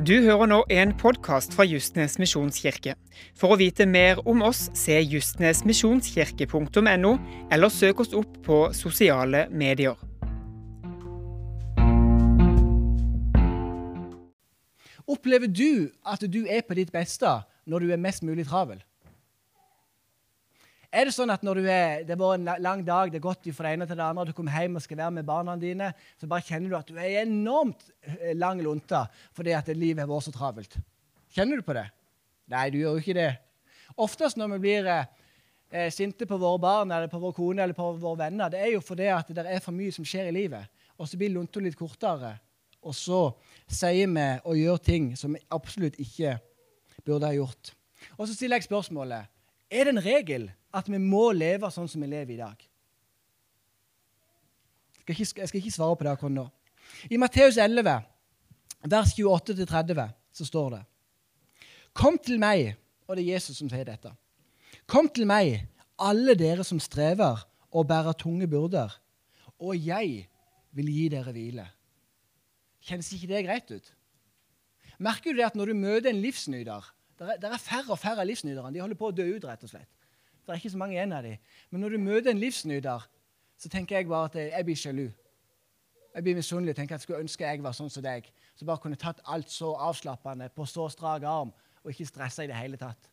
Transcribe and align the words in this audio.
Du 0.00 0.14
hører 0.24 0.48
nå 0.48 0.62
en 0.72 0.94
podkast 0.96 1.52
fra 1.52 1.66
Justnes 1.68 2.14
misjonskirke. 2.16 2.94
For 3.36 3.52
å 3.52 3.58
vite 3.60 3.84
mer 3.84 4.16
om 4.24 4.40
oss, 4.46 4.70
se 4.72 4.96
justnesmisjonskirke.no, 4.96 7.10
eller 7.52 7.68
søk 7.68 8.00
oss 8.00 8.16
opp 8.16 8.38
på 8.46 8.72
sosiale 8.72 9.44
medier. 9.52 10.00
Opplever 15.04 15.52
du 15.52 15.92
at 16.08 16.24
du 16.24 16.48
er 16.48 16.64
på 16.64 16.80
ditt 16.80 16.88
beste 16.96 17.44
når 17.68 17.84
du 17.84 17.92
er 17.92 18.00
mest 18.00 18.24
mulig 18.24 18.48
travel? 18.48 18.80
Er 20.90 21.06
det 21.06 21.14
sånn 21.14 21.30
at 21.30 21.44
når 21.46 21.60
du 21.60 21.66
er, 21.70 22.00
det 22.02 22.16
har 22.16 22.18
vært 22.18 22.40
en 22.40 22.64
lang 22.64 22.80
dag, 22.82 23.12
det 23.12 23.20
er 23.20 23.22
gått 23.22 23.46
fra 23.54 23.68
det 23.68 23.76
ene 23.76 23.86
til 23.86 23.98
det 24.00 24.02
andre, 24.08 24.24
du 24.26 24.34
kommer 24.34 24.56
hjem 24.58 24.80
og 24.80 24.82
skal 24.82 24.98
være 24.98 25.14
med 25.20 25.28
barna 25.28 25.54
dine, 25.58 25.92
så 26.18 26.26
bare 26.30 26.42
kjenner 26.48 26.72
du 26.72 26.76
at 26.80 26.90
du 26.90 26.98
er 26.98 27.20
enormt 27.20 27.84
eh, 28.02 28.32
lang 28.34 28.58
lunte 28.64 29.04
fordi 29.36 29.54
at 29.54 29.70
livet 29.70 30.02
har 30.02 30.10
vært 30.10 30.26
så 30.26 30.34
travelt? 30.34 30.74
Kjenner 31.30 31.60
du 31.60 31.66
på 31.66 31.78
det? 31.78 31.86
Nei, 32.50 32.66
du 32.74 32.80
gjør 32.80 32.98
jo 32.98 33.04
ikke 33.04 33.16
det. 33.20 33.30
Oftest 34.02 34.40
når 34.40 34.56
vi 34.56 34.60
blir 34.66 34.90
eh, 34.90 35.06
eh, 35.70 35.88
sinte 35.94 36.26
på 36.26 36.40
våre 36.42 36.58
barn 36.66 36.90
eller 36.90 37.10
på 37.12 37.22
vår 37.22 37.38
kone 37.38 37.62
eller 37.62 37.78
på 37.78 37.92
våre 37.94 38.24
venner, 38.24 38.50
det 38.50 38.58
er 38.58 38.74
jo 38.74 38.82
fordi 38.82 39.06
at 39.14 39.30
det 39.30 39.46
er 39.46 39.62
for 39.62 39.76
mye 39.76 39.94
som 39.94 40.06
skjer 40.06 40.32
i 40.32 40.36
livet. 40.40 40.66
Og 40.98 41.06
så 41.06 41.20
blir 41.20 41.30
lunta 41.36 41.62
litt 41.62 41.78
kortere, 41.78 42.34
og 42.82 42.96
så 42.98 43.28
sier 43.70 44.10
vi 44.10 44.30
og 44.42 44.58
gjør 44.58 44.82
ting 44.90 45.12
som 45.14 45.38
vi 45.38 45.46
absolutt 45.54 46.02
ikke 46.02 46.34
burde 47.06 47.30
ha 47.30 47.36
gjort. 47.38 47.76
Og 48.18 48.26
så 48.26 48.34
stiller 48.34 48.58
jeg 48.58 48.66
spørsmålet 48.66 49.30
er 49.70 49.86
det 49.86 49.94
en 49.94 50.02
regel 50.02 50.50
at 50.72 50.88
vi 50.90 51.00
må 51.02 51.30
leve 51.34 51.70
sånn 51.72 51.88
som 51.90 52.02
vi 52.02 52.10
lever 52.10 52.34
i 52.34 52.40
dag? 52.40 52.66
Jeg 55.00 55.02
skal 55.02 55.14
ikke, 55.14 55.40
jeg 55.40 55.50
skal 55.50 55.60
ikke 55.60 55.74
svare 55.74 55.98
på 55.98 56.06
det 56.06 56.12
akkurat 56.12 56.34
nå. 56.36 56.46
I 57.10 57.18
Matteus 57.18 57.58
11, 57.58 58.06
vers 58.90 59.14
28-30, 59.18 60.04
så 60.32 60.46
står 60.46 60.76
det 60.76 60.82
Kom 61.96 62.18
til 62.22 62.38
meg, 62.38 62.76
og 63.08 63.18
det 63.18 63.24
er 63.24 63.34
Jesus 63.34 63.58
som 63.58 63.70
sier 63.70 63.88
dette. 63.88 64.12
Kom 64.90 65.10
til 65.10 65.26
meg, 65.26 65.64
alle 65.98 66.36
dere 66.38 66.64
som 66.66 66.78
strever 66.80 67.42
og 67.70 67.88
bærer 67.90 68.14
tunge 68.18 68.46
byrder, 68.50 68.94
og 69.60 69.74
jeg 69.74 70.28
vil 70.76 70.92
gi 70.94 71.08
dere 71.12 71.34
hvile. 71.34 71.66
Kjennes 72.86 73.10
ikke 73.12 73.28
det 73.32 73.42
greit 73.48 73.74
ut? 73.74 73.90
Merker 75.02 75.32
du 75.32 75.40
det 75.40 75.48
at 75.50 75.58
når 75.58 75.72
du 75.72 75.80
møter 75.80 76.12
en 76.12 76.22
livsnyter 76.22 76.86
det 77.20 77.44
er, 77.44 77.58
færre 77.60 77.92
og 77.92 77.98
færre 78.00 78.24
livsnytere. 78.24 78.70
De 78.72 78.80
holder 78.80 78.96
på 78.96 79.10
å 79.10 79.12
dø 79.12 79.26
ut, 79.34 79.44
rett 79.44 79.64
og 79.66 79.68
slett. 79.68 79.88
Det 80.50 80.56
er 80.56 80.62
ikke 80.64 80.72
så 80.72 80.78
mange 80.80 80.96
igjen 80.96 81.12
av 81.14 81.22
dem. 81.22 81.38
Men 81.70 81.84
når 81.84 81.92
du 81.94 81.98
møter 82.02 82.32
en 82.32 82.40
livsnyter, 82.42 83.04
så 83.54 83.68
tenker 83.70 84.00
jeg 84.00 84.08
bare 84.10 84.26
at 84.26 84.38
jeg 84.40 84.64
blir 84.66 84.78
sjalu. 84.80 85.04
Jeg 86.10 86.24
blir 86.26 86.34
misunnelig 86.34 86.74
tenker 86.74 86.96
at 86.96 86.98
jeg 86.98 87.06
skulle 87.06 87.20
ønske 87.22 87.46
jeg 87.46 87.62
var 87.62 87.76
sånn 87.76 87.92
som 87.92 88.02
deg. 88.02 88.26
Så 88.58 88.66
bare 88.66 88.82
kunne 88.82 88.98
tatt 88.98 89.20
alt 89.30 89.52
så 89.52 89.70
avslappende 89.78 90.48
på 90.50 90.66
så 90.66 90.88
strak 90.90 91.22
arm 91.22 91.52
og 91.84 91.92
ikke 91.92 92.08
stressa 92.08 92.42
i 92.42 92.50
det 92.50 92.58
hele 92.58 92.80
tatt. 92.80 93.06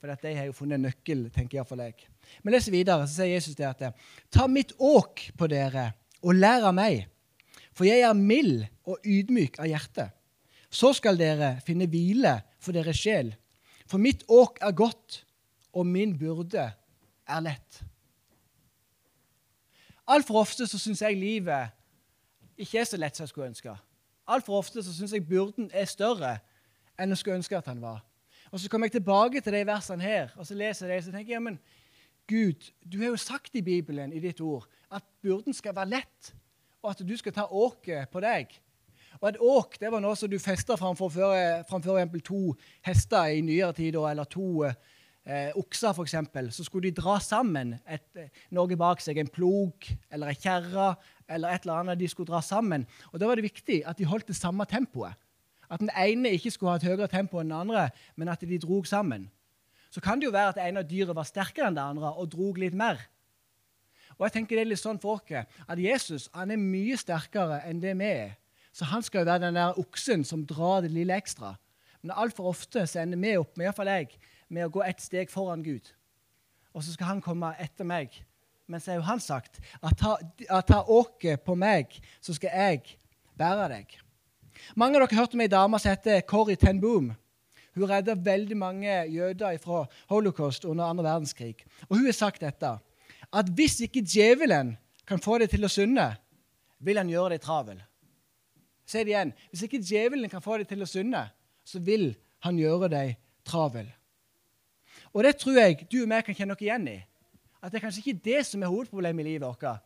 For 0.00 0.10
de 0.10 0.32
har 0.34 0.48
jo 0.48 0.56
funnet 0.56 0.80
en 0.80 0.88
nøkkel, 0.88 1.28
tenker 1.30 1.60
iallfall 1.60 1.84
jeg. 1.84 2.08
Men 2.42 2.56
les 2.56 2.66
videre, 2.72 3.06
så 3.06 3.20
sier 3.20 3.36
Jesus 3.36 3.54
det 3.58 3.68
at 3.68 4.02
Ta 4.34 4.48
mitt 4.50 4.74
åk 4.82 5.28
på 5.38 5.48
dere 5.50 5.92
og 6.26 6.34
lær 6.34 6.66
av 6.66 6.74
meg, 6.74 7.06
for 7.76 7.86
jeg 7.86 8.02
er 8.02 8.18
mild 8.18 8.66
og 8.88 9.06
ydmyk 9.06 9.60
av 9.62 9.70
hjerte. 9.70 10.08
Så 10.66 10.90
skal 10.98 11.20
dere 11.20 11.60
finne 11.64 11.86
hvile 11.86 12.40
for 12.58 12.74
deres 12.74 12.98
sjel. 12.98 13.30
For 13.86 14.02
mitt 14.02 14.26
åk 14.26 14.58
er 14.66 14.74
godt, 14.74 15.22
og 15.76 15.86
min 15.86 16.14
byrde 16.18 16.70
er 17.28 17.40
lett. 17.44 17.82
Altfor 20.08 20.40
ofte 20.40 20.66
så 20.66 20.78
syns 20.78 21.02
jeg 21.02 21.18
livet 21.18 21.74
ikke 22.56 22.80
er 22.80 22.88
så 22.88 22.96
lett 22.96 23.16
som 23.16 23.26
jeg 23.26 23.32
skulle 23.34 23.50
ønske. 23.50 23.74
Altfor 24.26 24.60
ofte 24.62 24.82
så 24.82 24.94
syns 24.94 25.12
jeg 25.12 25.26
byrden 25.28 25.68
er 25.74 25.88
større 25.90 26.38
enn 26.96 27.12
jeg 27.12 27.20
skulle 27.20 27.40
ønske 27.42 27.58
at 27.58 27.68
han 27.68 27.82
var. 27.82 28.00
Og 28.50 28.60
Så 28.60 28.70
kommer 28.70 28.86
jeg 28.86 28.92
tilbake 28.92 29.40
til 29.40 29.52
de 29.52 29.66
versene 29.66 30.02
her, 30.02 30.30
og 30.36 30.46
så 30.46 30.54
leser 30.54 30.86
jeg 30.86 30.96
det, 30.96 31.04
så 31.04 31.12
tenker 31.12 31.32
jeg, 31.32 31.42
men 31.42 31.58
Gud, 32.28 32.70
du 32.92 32.98
har 32.98 33.10
jo 33.10 33.16
sagt 33.16 33.54
i 33.54 33.62
Bibelen, 33.62 34.12
i 34.12 34.20
ditt 34.22 34.40
ord, 34.40 34.66
at 34.90 35.02
byrden 35.22 35.54
skal 35.54 35.74
være 35.76 35.88
lett, 35.88 36.34
og 36.82 36.90
at 36.90 37.02
du 37.08 37.16
skal 37.16 37.32
ta 37.32 37.44
åket 37.50 38.08
på 38.08 38.22
deg. 38.22 38.54
Og 39.20 39.28
Et 39.28 39.38
åk 39.40 39.80
det 39.80 39.90
var 39.92 40.00
noe 40.00 40.16
som 40.16 40.30
du 40.30 40.38
festa 40.38 40.76
framfor, 40.76 41.10
framfor 41.68 42.18
to 42.24 42.54
hester 42.86 43.26
i 43.26 43.40
nyere 43.40 43.72
tid, 43.72 43.94
eller 43.94 44.24
to 44.24 44.64
eh, 44.64 44.74
okser, 45.58 45.90
f.eks. 45.90 46.14
Så 46.54 46.64
skulle 46.64 46.86
de 46.86 47.00
dra 47.00 47.18
sammen 47.18 47.74
et, 47.90 48.06
eh, 48.14 48.28
noe 48.54 48.76
bak 48.78 49.00
seg, 49.02 49.18
en 49.18 49.30
plog 49.30 49.88
eller 50.10 50.30
ei 50.30 50.38
kjerre 50.38 50.92
eller 51.28 51.50
et 51.50 51.66
eller 51.66 51.80
annet. 51.80 51.98
De 51.98 52.08
skulle 52.08 52.30
dra 52.30 52.40
sammen. 52.40 52.86
Og 53.12 53.18
Da 53.18 53.26
var 53.26 53.34
det 53.34 53.48
viktig 53.48 53.82
at 53.86 53.98
de 53.98 54.06
holdt 54.06 54.28
det 54.28 54.36
samme 54.36 54.64
tempoet. 54.64 55.14
At 55.68 55.80
den 55.80 55.90
ene 55.98 56.30
ikke 56.30 56.52
skulle 56.54 56.70
ha 56.70 56.76
et 56.76 56.86
høyere 56.86 57.08
tempo 57.10 57.40
enn 57.40 57.50
den 57.50 57.58
andre, 57.58 57.90
men 58.14 58.28
at 58.28 58.40
de 58.40 58.58
drog 58.58 58.86
sammen. 58.86 59.30
Så 59.90 60.00
kan 60.00 60.20
det 60.20 60.26
jo 60.26 60.34
være 60.34 60.48
at 60.48 60.54
det 60.54 60.68
ene 60.68 60.82
av 60.84 60.88
dyret 60.88 61.16
var 61.16 61.26
sterkere 61.26 61.66
enn 61.66 61.74
det 61.74 61.82
andre 61.82 62.12
og 62.14 62.30
drog 62.30 62.58
litt 62.58 62.74
mer. 62.74 63.00
Og 64.16 64.26
jeg 64.26 64.32
tenker 64.32 64.56
det 64.56 64.62
er 64.62 64.70
litt 64.70 64.80
sånn 64.80 65.00
for 65.02 65.18
oss 65.18 65.32
at 65.66 65.78
Jesus 65.78 66.30
han 66.32 66.50
er 66.54 66.60
mye 66.60 66.96
sterkere 66.96 67.64
enn 67.66 67.82
det 67.82 67.96
vi 67.98 68.04
er. 68.04 68.36
Så 68.72 68.84
han 68.84 69.02
skal 69.02 69.24
jo 69.24 69.30
være 69.30 69.48
den 69.48 69.58
der 69.58 69.78
oksen 69.80 70.22
som 70.24 70.44
drar 70.46 70.82
det 70.84 70.92
lille 70.92 71.16
ekstra. 71.16 71.56
Men 72.02 72.14
altfor 72.14 72.52
ofte 72.52 72.84
så 72.86 73.00
ender 73.02 73.18
vi 73.18 73.36
opp 73.40 73.56
med, 73.56 73.72
fall 73.74 73.88
jeg, 73.88 74.18
med 74.48 74.66
å 74.66 74.72
gå 74.78 74.82
ett 74.86 75.02
steg 75.02 75.30
foran 75.32 75.64
Gud. 75.64 75.92
Og 76.76 76.84
så 76.84 76.94
skal 76.94 77.14
han 77.14 77.22
komme 77.24 77.54
etter 77.62 77.88
meg. 77.88 78.14
Men 78.66 78.82
så 78.82 78.92
har 78.92 79.00
jo 79.00 79.06
han 79.06 79.22
sagt 79.22 79.60
at 79.80 79.98
ta, 79.98 80.16
at 80.50 80.72
åket 80.90 81.44
på 81.46 81.54
meg, 81.58 81.94
så 82.20 82.34
skal 82.34 82.50
jeg 82.52 82.96
bære 83.38 83.68
deg. 83.72 83.94
Mange 84.74 84.98
av 84.98 85.06
dere 85.06 85.20
hørte 85.20 85.36
om 85.38 85.44
ei 85.44 85.52
dame 85.52 85.78
som 85.78 85.92
heter 85.92 86.24
Corrie 86.26 86.58
ten 86.58 86.80
Boom. 86.82 87.12
Hun 87.76 87.90
redda 87.90 88.16
veldig 88.16 88.56
mange 88.56 88.92
jøder 89.12 89.58
fra 89.60 89.84
holocaust 90.10 90.64
under 90.64 90.88
andre 90.88 91.04
verdenskrig. 91.04 91.66
Og 91.88 91.98
hun 91.98 92.06
har 92.08 92.16
sagt 92.16 92.42
dette 92.42 92.72
at 93.36 93.50
hvis 93.52 93.82
ikke 93.84 94.04
djevelen 94.06 94.74
kan 95.06 95.20
få 95.22 95.36
deg 95.42 95.52
til 95.52 95.66
å 95.66 95.70
synde, 95.70 96.06
vil 96.80 96.98
han 96.98 97.10
gjøre 97.10 97.36
deg 97.36 97.44
travel. 97.44 97.78
Si 98.86 99.02
det 99.02 99.12
igjen. 99.12 99.34
Hvis 99.50 99.66
ikke 99.66 99.82
djevelen 99.82 100.30
kan 100.30 100.42
få 100.42 100.58
deg 100.60 100.70
til 100.70 100.82
å 100.82 100.88
synde, 100.88 101.26
så 101.66 101.82
vil 101.82 102.12
han 102.46 102.58
gjøre 102.58 102.90
deg 102.92 103.16
travel. 103.46 103.88
Og 105.16 105.24
det 105.24 105.38
tror 105.40 105.56
jeg 105.56 105.86
du 105.88 106.02
og 106.02 106.10
jeg 106.12 106.24
kan 106.24 106.36
kjenne 106.36 106.52
oss 106.52 106.60
igjen 106.60 106.88
i. 106.92 106.96
At 107.64 107.72
det 107.72 107.78
er 107.78 107.86
kanskje 107.86 108.02
ikke 108.04 108.24
det 108.24 108.40
som 108.44 108.62
er 108.62 108.68
hovedproblemet 108.68 109.24
i 109.24 109.28
livet 109.30 109.46
vårt. 109.46 109.78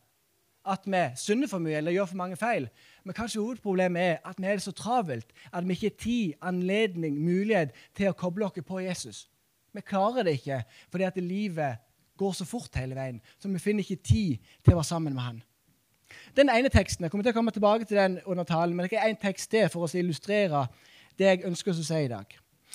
At 0.67 0.89
vi 0.91 1.03
synder 1.17 1.49
for 1.49 1.63
mye 1.63 1.79
eller 1.79 1.95
gjør 1.95 2.09
for 2.11 2.19
mange 2.19 2.37
feil. 2.37 2.67
Men 3.05 3.15
kanskje 3.15 3.41
hovedproblemet 3.41 4.03
er 4.03 4.17
at 4.27 4.41
vi 4.43 4.49
er 4.51 4.59
så 4.59 4.75
travelt 4.75 5.31
at 5.53 5.69
vi 5.69 5.77
ikke 5.79 5.87
har 5.87 6.03
tid, 6.03 6.33
anledning, 6.43 7.21
mulighet 7.23 7.71
til 7.95 8.11
å 8.11 8.17
koble 8.19 8.49
oss 8.49 8.59
på 8.67 8.83
Jesus. 8.83 9.29
Vi 9.73 9.87
klarer 9.87 10.27
det 10.27 10.41
ikke 10.41 10.65
fordi 10.91 11.07
at 11.07 11.23
livet 11.23 11.79
går 12.19 12.33
så 12.33 12.45
fort 12.45 12.75
hele 12.75 12.99
veien. 12.99 13.23
Så 13.39 13.49
vi 13.49 13.63
finner 13.63 13.87
ikke 13.87 14.03
tid 14.03 14.53
til 14.65 14.75
å 14.75 14.81
være 14.81 14.91
sammen 14.91 15.15
med 15.15 15.23
han. 15.23 15.43
Den 16.37 16.51
ene 16.51 16.69
teksten, 16.69 17.05
Jeg 17.05 17.11
kommer 17.11 17.23
til 17.23 17.31
å 17.31 17.39
komme 17.39 17.55
tilbake 17.55 17.85
til 17.85 17.97
den 17.97 18.19
under 18.27 18.45
talen, 18.45 18.77
men 18.77 18.89
det 18.89 18.99
er 18.99 19.09
en 19.09 19.17
tekst 19.17 19.51
til 19.51 19.69
for 19.69 19.87
å 19.87 19.99
illustrere 19.99 20.67
det 21.19 21.27
jeg 21.27 21.45
ønsker 21.47 21.71
å 21.71 21.85
si 21.85 22.05
i 22.05 22.09
dag. 22.11 22.27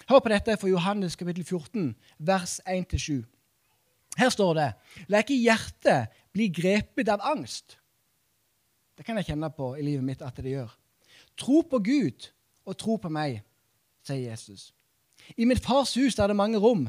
Hør 0.04 0.20
på 0.20 0.30
dette 0.30 0.58
fra 0.60 0.70
Johannes 0.70 1.16
kapittel 1.16 1.46
14, 1.48 1.96
vers 2.20 2.60
1-7. 2.68 3.24
Her 4.20 4.32
står 4.32 4.54
det 4.58 4.70
La 5.12 5.22
ikke 5.24 5.38
hjertet 5.40 6.12
bli 6.36 6.50
grepet 6.54 7.10
av 7.12 7.24
angst. 7.24 7.78
Det 8.96 9.08
kan 9.08 9.18
jeg 9.20 9.32
kjenne 9.32 9.50
på 9.56 9.74
i 9.80 9.84
livet 9.84 10.06
mitt 10.06 10.22
at 10.24 10.36
det 10.44 10.54
gjør. 10.54 10.72
Tro 11.40 11.64
på 11.68 11.80
Gud 11.84 12.28
og 12.68 12.78
tro 12.80 12.98
på 13.00 13.12
meg, 13.12 13.42
sier 14.06 14.30
Jesus. 14.30 14.70
I 15.40 15.48
mitt 15.48 15.64
fars 15.64 15.96
hus 15.98 16.20
er 16.20 16.30
det 16.30 16.38
mange 16.38 16.60
rom. 16.62 16.86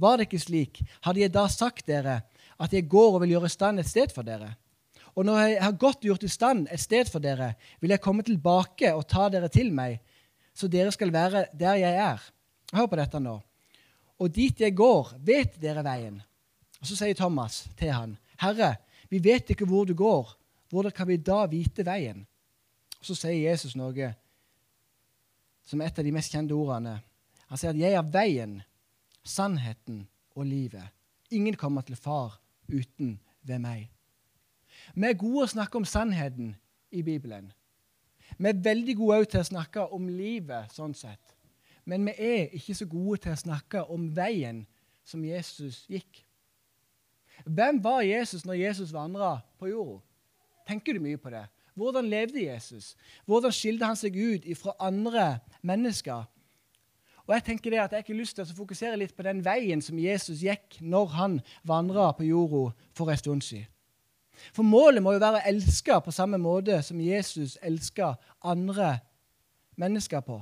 Var 0.00 0.18
det 0.18 0.28
ikke 0.28 0.42
slik, 0.42 0.82
hadde 1.06 1.22
jeg 1.22 1.32
da 1.34 1.46
sagt 1.50 1.86
dere 1.88 2.20
at 2.60 2.74
jeg 2.74 2.90
går 2.92 3.16
og 3.16 3.22
vil 3.24 3.36
gjøre 3.36 3.50
stand 3.50 3.80
et 3.80 3.88
sted 3.88 4.12
for 4.14 4.26
dere. 4.26 4.52
Og 5.16 5.24
når 5.26 5.40
jeg 5.40 5.62
har 5.64 5.78
godt 5.80 6.04
gjort 6.06 6.26
i 6.26 6.30
stand 6.30 6.68
et 6.70 6.82
sted 6.82 7.08
for 7.10 7.22
dere, 7.24 7.54
vil 7.80 7.94
jeg 7.94 8.02
komme 8.04 8.22
tilbake 8.26 8.92
og 8.94 9.08
ta 9.10 9.30
dere 9.32 9.48
til 9.50 9.72
meg, 9.74 9.98
så 10.54 10.68
dere 10.68 10.92
skal 10.92 11.12
være 11.14 11.46
der 11.56 11.80
jeg 11.80 11.96
er. 12.04 12.20
Hør 12.72 12.86
på 12.86 12.98
dette 13.00 13.20
nå. 13.22 13.36
Og 14.20 14.32
dit 14.34 14.60
jeg 14.60 14.76
går, 14.76 15.14
vet 15.24 15.56
dere 15.62 15.84
veien. 15.84 16.20
Og 16.80 16.86
Så 16.86 16.96
sier 16.96 17.14
Thomas 17.14 17.66
til 17.76 17.92
han, 17.92 18.16
Herre, 18.40 18.76
vi 19.10 19.18
vet 19.18 19.50
ikke 19.50 19.66
hvor 19.68 19.84
du 19.84 19.94
går. 19.94 20.36
Hvordan 20.70 20.92
kan 20.92 21.08
vi 21.08 21.16
da 21.16 21.44
vite 21.50 21.84
veien? 21.84 22.26
Og 23.00 23.06
Så 23.06 23.16
sier 23.18 23.50
Jesus 23.50 23.76
noe 23.76 24.14
som 25.70 25.80
er 25.80 25.90
et 25.90 25.98
av 25.98 26.04
de 26.04 26.12
mest 26.12 26.32
kjente 26.32 26.56
ordene. 26.56 26.96
Han 27.46 27.58
sier 27.58 27.70
at 27.70 27.76
'jeg 27.76 27.92
er 27.92 28.02
veien, 28.02 28.62
sannheten 29.22 30.08
og 30.34 30.44
livet'. 30.46 30.90
Ingen 31.30 31.54
kommer 31.54 31.80
til 31.82 31.96
far 31.96 32.40
uten 32.68 33.20
ved 33.42 33.58
meg. 33.58 33.90
Vi 34.94 35.06
er 35.06 35.14
gode 35.14 35.44
å 35.44 35.52
snakke 35.52 35.76
om 35.76 35.84
sannheten 35.84 36.56
i 36.90 37.02
Bibelen. 37.02 37.52
Vi 38.38 38.48
er 38.48 38.62
veldig 38.62 38.96
gode 38.96 39.24
til 39.24 39.40
å 39.40 39.48
snakke 39.48 39.92
om 39.92 40.08
livet 40.08 40.72
sånn 40.72 40.94
sett. 40.94 41.34
Men 41.84 42.06
vi 42.06 42.14
er 42.18 42.56
ikke 42.56 42.74
så 42.76 42.86
gode 42.86 43.22
til 43.24 43.34
å 43.34 43.40
snakke 43.40 43.84
om 43.92 44.10
veien 44.16 44.64
som 45.06 45.24
Jesus 45.24 45.84
gikk. 45.90 46.24
Hvem 47.44 47.80
var 47.84 48.02
Jesus 48.04 48.44
når 48.44 48.60
Jesus 48.60 48.92
vandra 48.92 49.38
på 49.58 49.70
jorda? 49.70 50.02
Tenker 50.68 50.94
du 50.94 51.02
mye 51.02 51.18
på 51.18 51.32
det? 51.32 51.46
Hvordan 51.74 52.10
levde 52.10 52.42
Jesus? 52.44 52.92
Hvordan 53.24 53.54
skilte 53.54 53.88
han 53.88 53.96
seg 53.96 54.16
ut 54.16 54.44
fra 54.58 54.76
andre 54.78 55.38
mennesker? 55.62 56.28
Og 57.26 57.34
Jeg 57.34 57.44
tenker 57.46 57.70
det 57.70 57.78
at 57.78 57.92
jeg 57.92 58.04
har 58.08 58.16
lyst 58.18 58.34
til 58.36 58.42
å 58.42 58.56
fokusere 58.58 58.96
litt 58.98 59.14
på 59.14 59.22
den 59.22 59.42
veien 59.44 59.82
som 59.82 59.98
Jesus 59.98 60.42
gikk 60.42 60.80
når 60.82 61.12
han 61.14 61.36
vandra 61.62 62.08
på 62.18 62.26
jorda 62.26 62.72
for 62.96 63.10
en 63.10 63.20
stund 63.20 63.44
siden. 63.46 63.68
For 64.50 64.64
målet 64.66 65.02
må 65.04 65.12
jo 65.14 65.20
være 65.22 65.38
å 65.42 65.48
elske 65.50 65.98
på 66.02 66.14
samme 66.14 66.40
måte 66.40 66.80
som 66.82 67.00
Jesus 67.00 67.58
elska 67.62 68.14
andre 68.42 68.96
mennesker 69.78 70.24
på. 70.24 70.40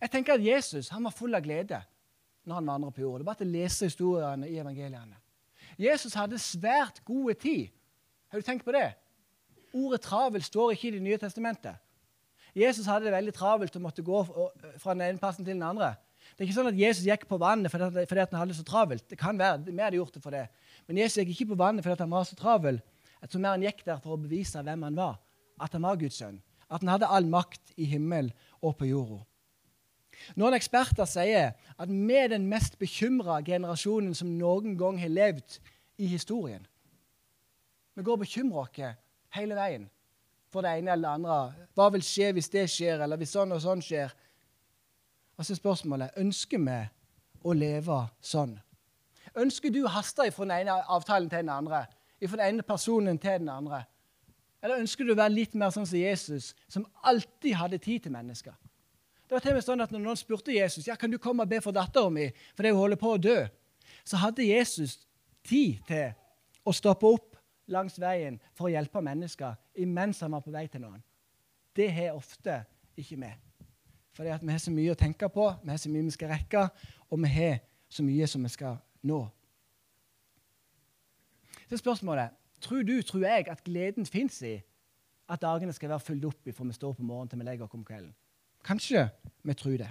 Jeg 0.00 0.10
tenker 0.10 0.34
at 0.36 0.44
Jesus 0.44 0.90
han 0.92 1.04
var 1.04 1.14
full 1.14 1.34
av 1.34 1.44
glede 1.44 1.80
når 2.44 2.58
han 2.58 2.68
vandret 2.68 2.96
på 2.96 3.04
jorda. 3.04 3.22
Det 3.22 3.24
er 3.24 3.30
bare 3.30 3.46
å 3.46 3.52
lese 3.54 3.88
historiene 3.88 4.50
i 4.50 4.58
evangeliene. 4.60 5.16
Jesus 5.80 6.14
hadde 6.14 6.38
svært 6.38 7.00
gode 7.06 7.34
tid. 7.40 7.72
Har 8.30 8.40
du 8.40 8.46
tenkt 8.46 8.66
på 8.66 8.74
det? 8.74 8.92
Ordet 9.74 10.04
'travel' 10.04 10.42
står 10.42 10.74
ikke 10.74 10.88
i 10.88 10.90
Det 10.92 11.02
nye 11.02 11.18
testamentet. 11.18 11.76
Jesus 12.54 12.86
hadde 12.86 13.06
det 13.06 13.12
veldig 13.12 13.34
travelt 13.34 13.76
og 13.76 13.82
måtte 13.82 14.02
gå 14.02 14.20
fra 14.78 14.94
den 14.94 15.02
ene 15.02 15.18
plassen 15.18 15.44
til 15.44 15.54
den 15.54 15.66
andre. 15.66 15.96
Det 16.32 16.44
er 16.44 16.48
ikke 16.48 16.56
sånn 16.56 16.70
at 16.70 16.78
Jesus 16.78 17.06
gikk 17.06 17.26
på 17.28 17.38
vannet 17.38 17.72
fordi, 17.72 18.06
fordi 18.06 18.22
han 18.22 18.38
hadde 18.38 18.52
det 18.54 18.58
så 18.60 18.66
travelt. 18.66 19.04
Det 19.10 19.18
kan 19.18 19.38
være, 19.38 19.64
Vi 19.66 19.82
hadde 19.82 19.96
gjort 19.96 20.14
det 20.14 20.22
for 20.22 20.30
det. 20.30 20.48
Men 20.86 20.98
Jesus 20.98 21.18
gikk 21.18 21.34
ikke 21.34 21.52
på 21.52 21.60
vannet 21.60 21.84
fordi 21.84 22.02
han 22.02 22.10
var 22.10 22.24
så 22.24 22.38
travel. 22.38 22.80
Jeg 23.20 23.30
tror 23.30 23.40
mer 23.40 23.56
han 23.56 23.66
gikk 23.66 23.84
der 23.84 24.00
for 24.04 24.14
å 24.14 24.20
bevise 24.20 24.62
hvem 24.62 24.82
han 24.82 24.96
var. 24.96 25.18
At 25.60 25.72
han 25.72 25.82
var 25.82 25.96
Guds 25.96 26.18
sønn. 26.20 26.40
At 26.70 26.82
han 26.82 26.92
hadde 26.94 27.10
all 27.10 27.26
makt 27.26 27.74
i 27.76 27.84
himmel 27.84 28.32
og 28.62 28.76
på 28.78 28.88
jorda. 28.88 29.22
Noen 30.36 30.56
eksperter 30.56 31.08
sier 31.08 31.54
at 31.78 31.90
vi 31.90 32.16
er 32.18 32.30
den 32.32 32.46
mest 32.50 32.78
bekymra 32.78 33.40
generasjonen 33.44 34.14
som 34.14 34.30
noen 34.38 34.78
gang 34.78 35.00
har 35.00 35.12
levd 35.12 35.58
i 35.98 36.08
historien. 36.10 36.66
Vi 37.94 38.02
går 38.02 38.18
og 38.18 38.24
bekymrer 38.24 38.64
oss 38.64 38.96
hele 39.34 39.58
veien 39.58 39.88
for 40.54 40.62
det 40.62 40.76
ene 40.78 40.92
eller 40.94 41.08
det 41.08 41.14
andre. 41.14 41.68
Hva 41.74 41.88
vil 41.94 42.04
skje 42.06 42.30
hvis 42.34 42.50
det 42.52 42.68
skjer, 42.70 43.02
eller 43.02 43.18
hvis 43.18 43.34
sånn 43.34 43.54
og 43.54 43.62
sånn 43.62 43.82
skjer? 43.82 44.12
Og 45.34 45.42
så 45.42 45.54
er 45.54 45.58
spørsmålet 45.58 46.20
ønsker 46.22 46.62
vi 46.62 46.78
å 47.42 47.54
leve 47.58 47.98
sånn. 48.22 48.54
Ønsker 49.34 49.72
du 49.74 49.82
å 49.82 49.90
haste 49.90 50.28
fra 50.30 50.46
den 50.46 50.54
ene 50.60 50.78
avtalen 50.94 51.30
til 51.30 51.42
den 51.42 51.50
andre? 51.50 51.84
Fra 52.22 52.38
den 52.38 52.54
ene 52.54 52.66
personen 52.66 53.18
til 53.18 53.42
den 53.42 53.50
andre? 53.50 53.82
Eller 54.62 54.80
ønsker 54.80 55.04
du 55.04 55.12
å 55.12 55.18
være 55.18 55.34
litt 55.34 55.56
mer 55.58 55.74
sånn 55.74 55.88
som 55.88 55.98
Jesus, 55.98 56.54
som 56.70 56.86
alltid 57.02 57.58
hadde 57.58 57.82
tid 57.82 58.06
til 58.06 58.14
mennesker? 58.14 58.54
Det 59.24 59.36
var 59.36 59.40
til 59.44 59.54
og 59.54 59.58
med 59.58 59.64
sånn 59.64 59.84
at 59.84 59.92
Når 59.94 60.02
noen 60.04 60.20
spurte 60.20 60.52
Jesus 60.52 60.88
ja, 60.88 60.96
kan 61.00 61.10
du 61.10 61.18
komme 61.18 61.46
og 61.46 61.50
be 61.50 61.60
for 61.64 61.72
dattera 61.72 62.10
mi, 62.12 62.28
fordi 62.56 62.72
hun 62.74 62.82
holder 62.82 63.00
på 63.00 63.14
å 63.14 63.20
dø, 63.20 63.38
så 64.04 64.20
hadde 64.20 64.44
Jesus 64.44 64.98
tid 65.44 65.80
til 65.88 66.12
å 66.64 66.72
stoppe 66.72 67.08
opp 67.08 67.38
langs 67.72 67.96
veien 68.00 68.36
for 68.52 68.68
å 68.68 68.74
hjelpe 68.74 69.00
mennesker 69.04 69.56
imens 69.80 70.20
han 70.20 70.34
var 70.36 70.44
på 70.44 70.52
vei 70.52 70.66
til 70.68 70.84
noen. 70.84 71.00
Det 71.74 71.88
har 71.92 72.16
ofte 72.16 72.60
ikke 73.00 73.18
vi. 73.22 73.30
Fordi 74.14 74.30
at 74.30 74.44
vi 74.44 74.52
har 74.52 74.60
så 74.62 74.70
mye 74.70 74.92
å 74.92 74.98
tenke 74.98 75.28
på, 75.32 75.48
vi 75.64 75.72
har 75.72 75.80
så 75.80 75.90
mye 75.90 76.06
vi 76.06 76.14
skal 76.14 76.30
rekke, 76.30 76.68
og 77.10 77.22
vi 77.24 77.32
har 77.34 77.56
så 77.90 78.04
mye 78.06 78.28
som 78.30 78.44
vi 78.44 78.52
skal 78.52 78.76
nå. 79.02 79.24
Så 81.70 81.80
spørsmålet 81.80 82.36
tror 82.62 82.84
du, 82.86 82.94
tror 83.02 83.24
jeg, 83.24 83.48
at 83.50 83.64
gleden 83.64 84.06
fins 84.06 84.38
i 84.46 84.58
at 85.28 85.42
dagene 85.42 85.72
skal 85.72 85.90
være 85.90 86.04
fylt 86.04 86.28
opp 86.28 86.52
fra 86.52 86.68
vi 86.68 86.76
står 86.76 86.92
på 86.94 87.02
morgenen 87.02 87.32
til 87.32 87.40
vi 87.40 87.48
legger 87.48 87.66
oss 87.66 87.74
om 87.74 87.84
kvelden? 87.84 88.14
Kanskje 88.64 89.08
vi 89.44 89.54
tror 89.54 89.76
det. 89.78 89.90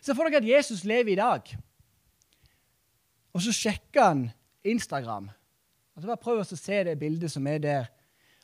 Se 0.00 0.14
for 0.14 0.26
dere 0.26 0.40
at 0.40 0.48
Jesus 0.48 0.84
lever 0.84 1.12
i 1.12 1.18
dag, 1.18 1.56
og 3.32 3.42
så 3.42 3.52
sjekker 3.52 4.02
han 4.02 4.30
Instagram. 4.64 5.30
Altså 5.96 6.06
bare 6.06 6.22
Prøv 6.22 6.40
å 6.42 6.44
se 6.46 6.82
det 6.84 6.98
bildet 6.98 7.30
som 7.30 7.46
er 7.46 7.58
der. 7.62 7.86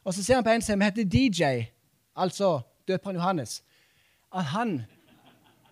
Og 0.04 0.14
så 0.14 0.22
ser 0.22 0.38
han 0.38 0.44
på 0.44 0.52
en 0.52 0.62
som 0.62 0.82
heter 0.84 1.04
DJ, 1.04 1.70
altså 2.16 2.60
døperen 2.88 3.16
Johannes. 3.16 3.62
At 4.34 4.44
han, 4.44 4.82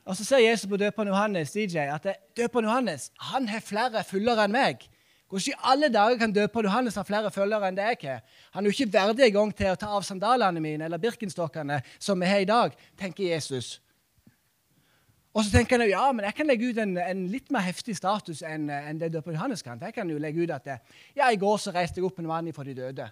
Og 0.04 0.16
så 0.16 0.24
ser 0.24 0.38
Jesus 0.38 0.66
på 0.66 0.76
døperen 0.76 1.08
Johannes, 1.08 1.52
DJ, 1.52 1.78
at 1.78 2.06
døperen 2.36 2.64
Johannes 2.64 3.12
han 3.20 3.48
har 3.48 3.60
flere 3.60 4.02
følgere 4.04 4.44
enn 4.48 4.54
meg. 4.54 4.88
Hvordan 5.32 5.49
i 5.49 5.61
alle 5.64 5.88
dager 5.88 6.19
kan 6.20 6.32
døperen 6.32 6.67
Johannes 6.69 6.99
ha 7.00 7.02
flere 7.08 7.31
følgere 7.32 7.70
enn 7.70 7.76
det 7.79 7.84
jeg 7.87 7.99
har? 8.02 8.19
Han 8.52 8.67
er 8.67 8.69
jo 8.69 8.75
ikke 8.76 8.93
verdig 8.93 9.31
engang 9.31 9.55
til 9.56 9.70
å 9.73 9.79
ta 9.81 9.88
av 9.96 10.05
sandalene 10.05 10.61
mine 10.61 10.84
eller 10.84 11.00
birkenstokkene 11.00 11.79
som 11.96 12.20
vi 12.20 12.29
har 12.29 12.43
i 12.44 12.49
dag, 12.49 12.75
tenker 13.00 13.31
Jesus. 13.31 13.79
Og 15.32 15.46
så 15.46 15.55
tenker 15.55 15.81
han 15.81 15.88
ja, 15.88 16.02
men 16.12 16.26
jeg 16.29 16.37
kan 16.37 16.50
legge 16.50 16.69
ut 16.69 16.81
en, 16.82 16.93
en 17.00 17.23
litt 17.32 17.49
mer 17.55 17.64
heftig 17.64 17.96
status 17.96 18.43
enn 18.44 18.69
en 18.69 19.00
det 19.00 19.08
døperen 19.14 19.38
Johannes 19.38 19.64
kan. 19.64 19.81
Jeg 19.81 19.96
kan 19.96 20.11
jo 20.12 20.20
legge 20.20 20.44
ut 20.44 20.52
at 20.52 20.69
ja, 20.69 21.31
i 21.31 21.40
går 21.40 21.56
så 21.62 21.73
reiste 21.73 22.02
jeg 22.02 22.11
opp 22.11 22.20
en 22.20 22.29
mann 22.29 22.52
fra 22.52 22.67
de 22.69 22.76
døde. 22.76 23.06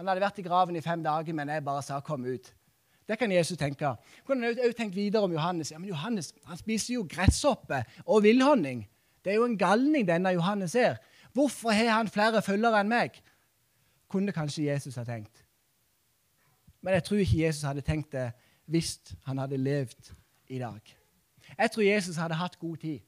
Han 0.00 0.10
hadde 0.10 0.24
vært 0.24 0.40
i 0.42 0.46
graven 0.48 0.80
i 0.80 0.82
fem 0.82 1.06
dager, 1.06 1.36
men 1.38 1.54
jeg 1.54 1.62
bare 1.62 1.84
sa 1.86 2.00
'kom 2.00 2.24
ut'. 2.26 2.50
Det 3.06 3.18
kan 3.18 3.30
Jesus 3.30 3.58
tenke. 3.58 3.94
Kunne 4.26 4.46
han 4.46 4.58
også 4.58 4.76
tenkt 4.76 4.96
videre 4.96 5.22
om 5.22 5.32
Johannes. 5.32 5.70
Ja, 5.70 5.78
men 5.78 5.88
Johannes 5.88 6.34
han 6.46 6.56
spiser 6.56 6.94
jo 6.94 7.06
gresshoppe 7.06 7.84
og 8.06 8.22
villhonning. 8.22 8.88
Det 9.24 9.32
er 9.32 9.36
jo 9.36 9.44
en 9.44 9.58
galning, 9.58 10.08
denne 10.08 10.30
Johannes 10.30 10.72
her. 10.72 10.96
Hvorfor 11.32 11.70
har 11.70 11.92
han 11.94 12.10
flere 12.10 12.42
følgere 12.42 12.80
enn 12.82 12.90
meg? 12.90 13.20
Kunne 14.10 14.34
kanskje 14.34 14.66
Jesus 14.66 14.98
ha 14.98 15.04
tenkt. 15.06 15.44
Men 16.80 16.96
jeg 16.96 17.04
tror 17.04 17.20
ikke 17.22 17.44
Jesus 17.44 17.66
hadde 17.68 17.84
tenkt 17.84 18.12
det 18.12 18.30
hvis 18.70 18.96
han 19.26 19.38
hadde 19.42 19.58
levd 19.58 20.12
i 20.48 20.58
dag. 20.58 20.80
Jeg 21.58 21.70
tror 21.70 21.84
Jesus 21.84 22.16
hadde 22.16 22.38
hatt 22.38 22.58
god 22.58 22.76
tid. 22.76 23.00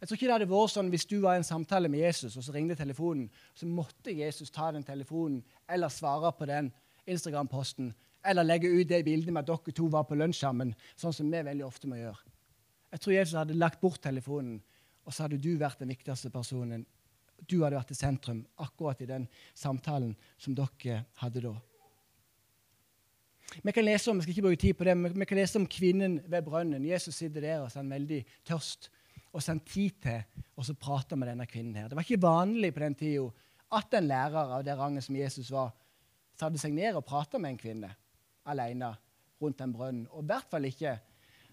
Jeg 0.00 0.08
tror 0.08 0.16
ikke 0.16 0.26
det 0.26 0.34
hadde 0.36 0.50
vært 0.50 0.70
sånn 0.70 0.90
Hvis 0.92 1.06
du 1.10 1.16
var 1.20 1.34
i 1.34 1.40
en 1.42 1.46
samtale 1.46 1.88
med 1.90 2.04
Jesus, 2.04 2.36
og 2.36 2.44
så 2.44 2.52
ringte 2.54 2.76
telefonen, 2.78 3.30
så 3.54 3.66
måtte 3.66 4.14
Jesus 4.14 4.50
ta 4.54 4.70
den 4.72 4.86
telefonen 4.86 5.40
eller 5.68 5.90
svare 5.90 6.30
på 6.38 6.46
den 6.46 6.70
Instagram-posten 7.06 7.92
eller 8.28 8.46
legge 8.46 8.68
ut 8.68 8.88
det 8.88 9.04
bildet 9.06 9.32
med 9.32 9.42
at 9.42 9.48
dere 9.48 9.74
to 9.74 9.86
var 9.90 10.04
på 10.06 10.18
lunsj 10.18 10.42
sammen, 10.42 10.74
sånn 10.98 11.14
som 11.14 11.30
vi 11.30 11.42
veldig 11.46 11.64
ofte 11.66 11.88
må 11.88 11.98
gjøre. 11.98 12.18
Jeg 12.92 13.00
tror 13.00 13.14
Jesus 13.14 13.38
hadde 13.38 13.58
lagt 13.58 13.80
bort 13.80 14.00
telefonen, 14.02 14.58
og 15.06 15.14
så 15.14 15.24
hadde 15.24 15.40
du 15.40 15.54
vært 15.60 15.80
den 15.80 15.92
viktigste 15.92 16.30
personen 16.32 16.84
du 17.46 17.60
hadde 17.62 17.78
vært 17.78 17.94
i 17.94 17.98
sentrum 17.98 18.42
akkurat 18.60 19.00
i 19.02 19.08
den 19.08 19.26
samtalen 19.56 20.14
som 20.40 20.56
dere 20.58 21.04
hadde 21.22 21.44
da. 21.44 21.54
Vi 23.62 23.72
kan 23.72 23.86
lese 23.86 24.10
om, 24.10 24.18
jeg 24.18 24.26
skal 24.26 24.34
ikke 24.34 24.44
bruke 24.44 24.60
tid 24.60 24.76
på 24.76 24.84
det, 24.84 24.94
men 24.98 25.14
vi 25.16 25.26
kan 25.28 25.38
lese 25.38 25.56
om 25.60 25.66
kvinnen 25.70 26.18
ved 26.28 26.44
brønnen. 26.44 26.84
Jesus 26.84 27.16
sitter 27.16 27.44
der 27.44 27.62
og 27.62 27.72
er 27.72 27.92
veldig 27.94 28.20
tørst. 28.46 28.90
Og 29.32 29.40
så 29.40 29.52
har 29.52 29.58
han 29.58 29.64
tid 29.68 29.96
til 30.02 30.44
å 30.58 30.76
prate 30.80 31.16
med 31.16 31.30
denne 31.30 31.46
kvinnen. 31.48 31.74
her. 31.76 31.88
Det 31.88 31.96
var 31.96 32.04
ikke 32.04 32.26
vanlig 32.26 32.74
på 32.74 32.84
den 32.84 32.94
tida 32.98 33.28
at 33.78 33.94
en 33.94 34.08
lærer 34.08 34.54
av 34.56 34.64
det 34.64 34.76
ranget 34.76 35.04
som 35.04 35.16
Jesus 35.16 35.50
var, 35.52 35.72
satte 36.38 36.60
seg 36.60 36.72
ned 36.72 36.96
og 36.96 37.04
prata 37.04 37.38
med 37.38 37.54
en 37.54 37.60
kvinne 37.60 37.90
alene 38.48 38.94
rundt 39.40 39.60
en 39.60 39.72
brønn. 39.72 40.06
Og 40.12 40.22
i 40.24 40.30
hvert 40.30 40.50
fall 40.50 40.68
ikke 40.68 40.98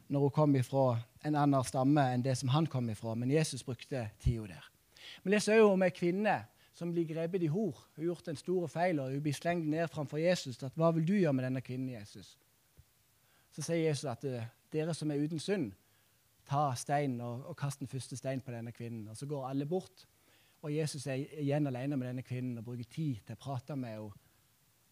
når 0.07 0.27
hun 0.27 0.35
kom 0.35 0.55
ifra 0.55 0.85
en 1.25 1.35
annen 1.35 1.65
stamme 1.65 2.05
enn 2.13 2.23
det 2.23 2.37
som 2.39 2.51
han 2.53 2.67
kom 2.71 2.89
ifra. 2.93 3.15
Men 3.15 3.31
Jesus 3.31 3.63
brukte 3.65 4.09
tida 4.23 4.47
der. 4.55 4.74
Vi 5.23 5.31
leser 5.31 5.61
også 5.61 5.73
om 5.73 5.83
ei 5.83 5.93
kvinne 5.95 6.35
som 6.75 6.91
blir 6.91 7.07
grepet 7.07 7.43
i 7.43 7.51
hor. 7.51 7.77
Hun 7.95 8.01
har 8.01 8.09
gjort 8.09 8.27
en 8.27 8.39
stor 8.39 8.67
feil, 8.67 8.99
og 8.99 9.11
hun 9.11 9.21
blir 9.23 9.33
slengt 9.33 9.67
ned 9.69 9.87
framfor 9.87 10.17
Jesus. 10.17 10.63
At, 10.63 10.73
'Hva 10.75 10.91
vil 10.91 11.07
du 11.07 11.13
gjøre 11.13 11.33
med 11.33 11.43
denne 11.43 11.61
kvinnen, 11.61 11.89
Jesus?' 11.89 12.37
Så 13.51 13.61
sier 13.61 13.87
Jesus 13.87 14.05
at 14.05 14.23
eh, 14.23 14.45
dere 14.73 14.93
som 14.93 15.11
er 15.11 15.23
uten 15.23 15.39
synd, 15.39 15.71
ta 16.45 16.73
steinen 16.75 17.21
og, 17.21 17.45
og 17.45 17.55
kast 17.55 17.79
den 17.79 17.87
første 17.87 18.17
steinen 18.17 18.41
på 18.41 18.51
denne 18.51 18.71
kvinnen. 18.71 19.07
Og 19.07 19.17
Så 19.17 19.25
går 19.25 19.47
alle 19.47 19.65
bort, 19.65 20.07
og 20.61 20.75
Jesus 20.75 21.07
er 21.07 21.13
igjen 21.13 21.67
alene 21.67 21.97
med 21.97 22.07
denne 22.07 22.21
kvinnen 22.21 22.57
og 22.57 22.65
bruker 22.65 22.83
tid 22.83 23.15
til 23.25 23.37
å 23.37 23.39
prate 23.39 23.75
med 23.75 23.89
henne 23.89 24.11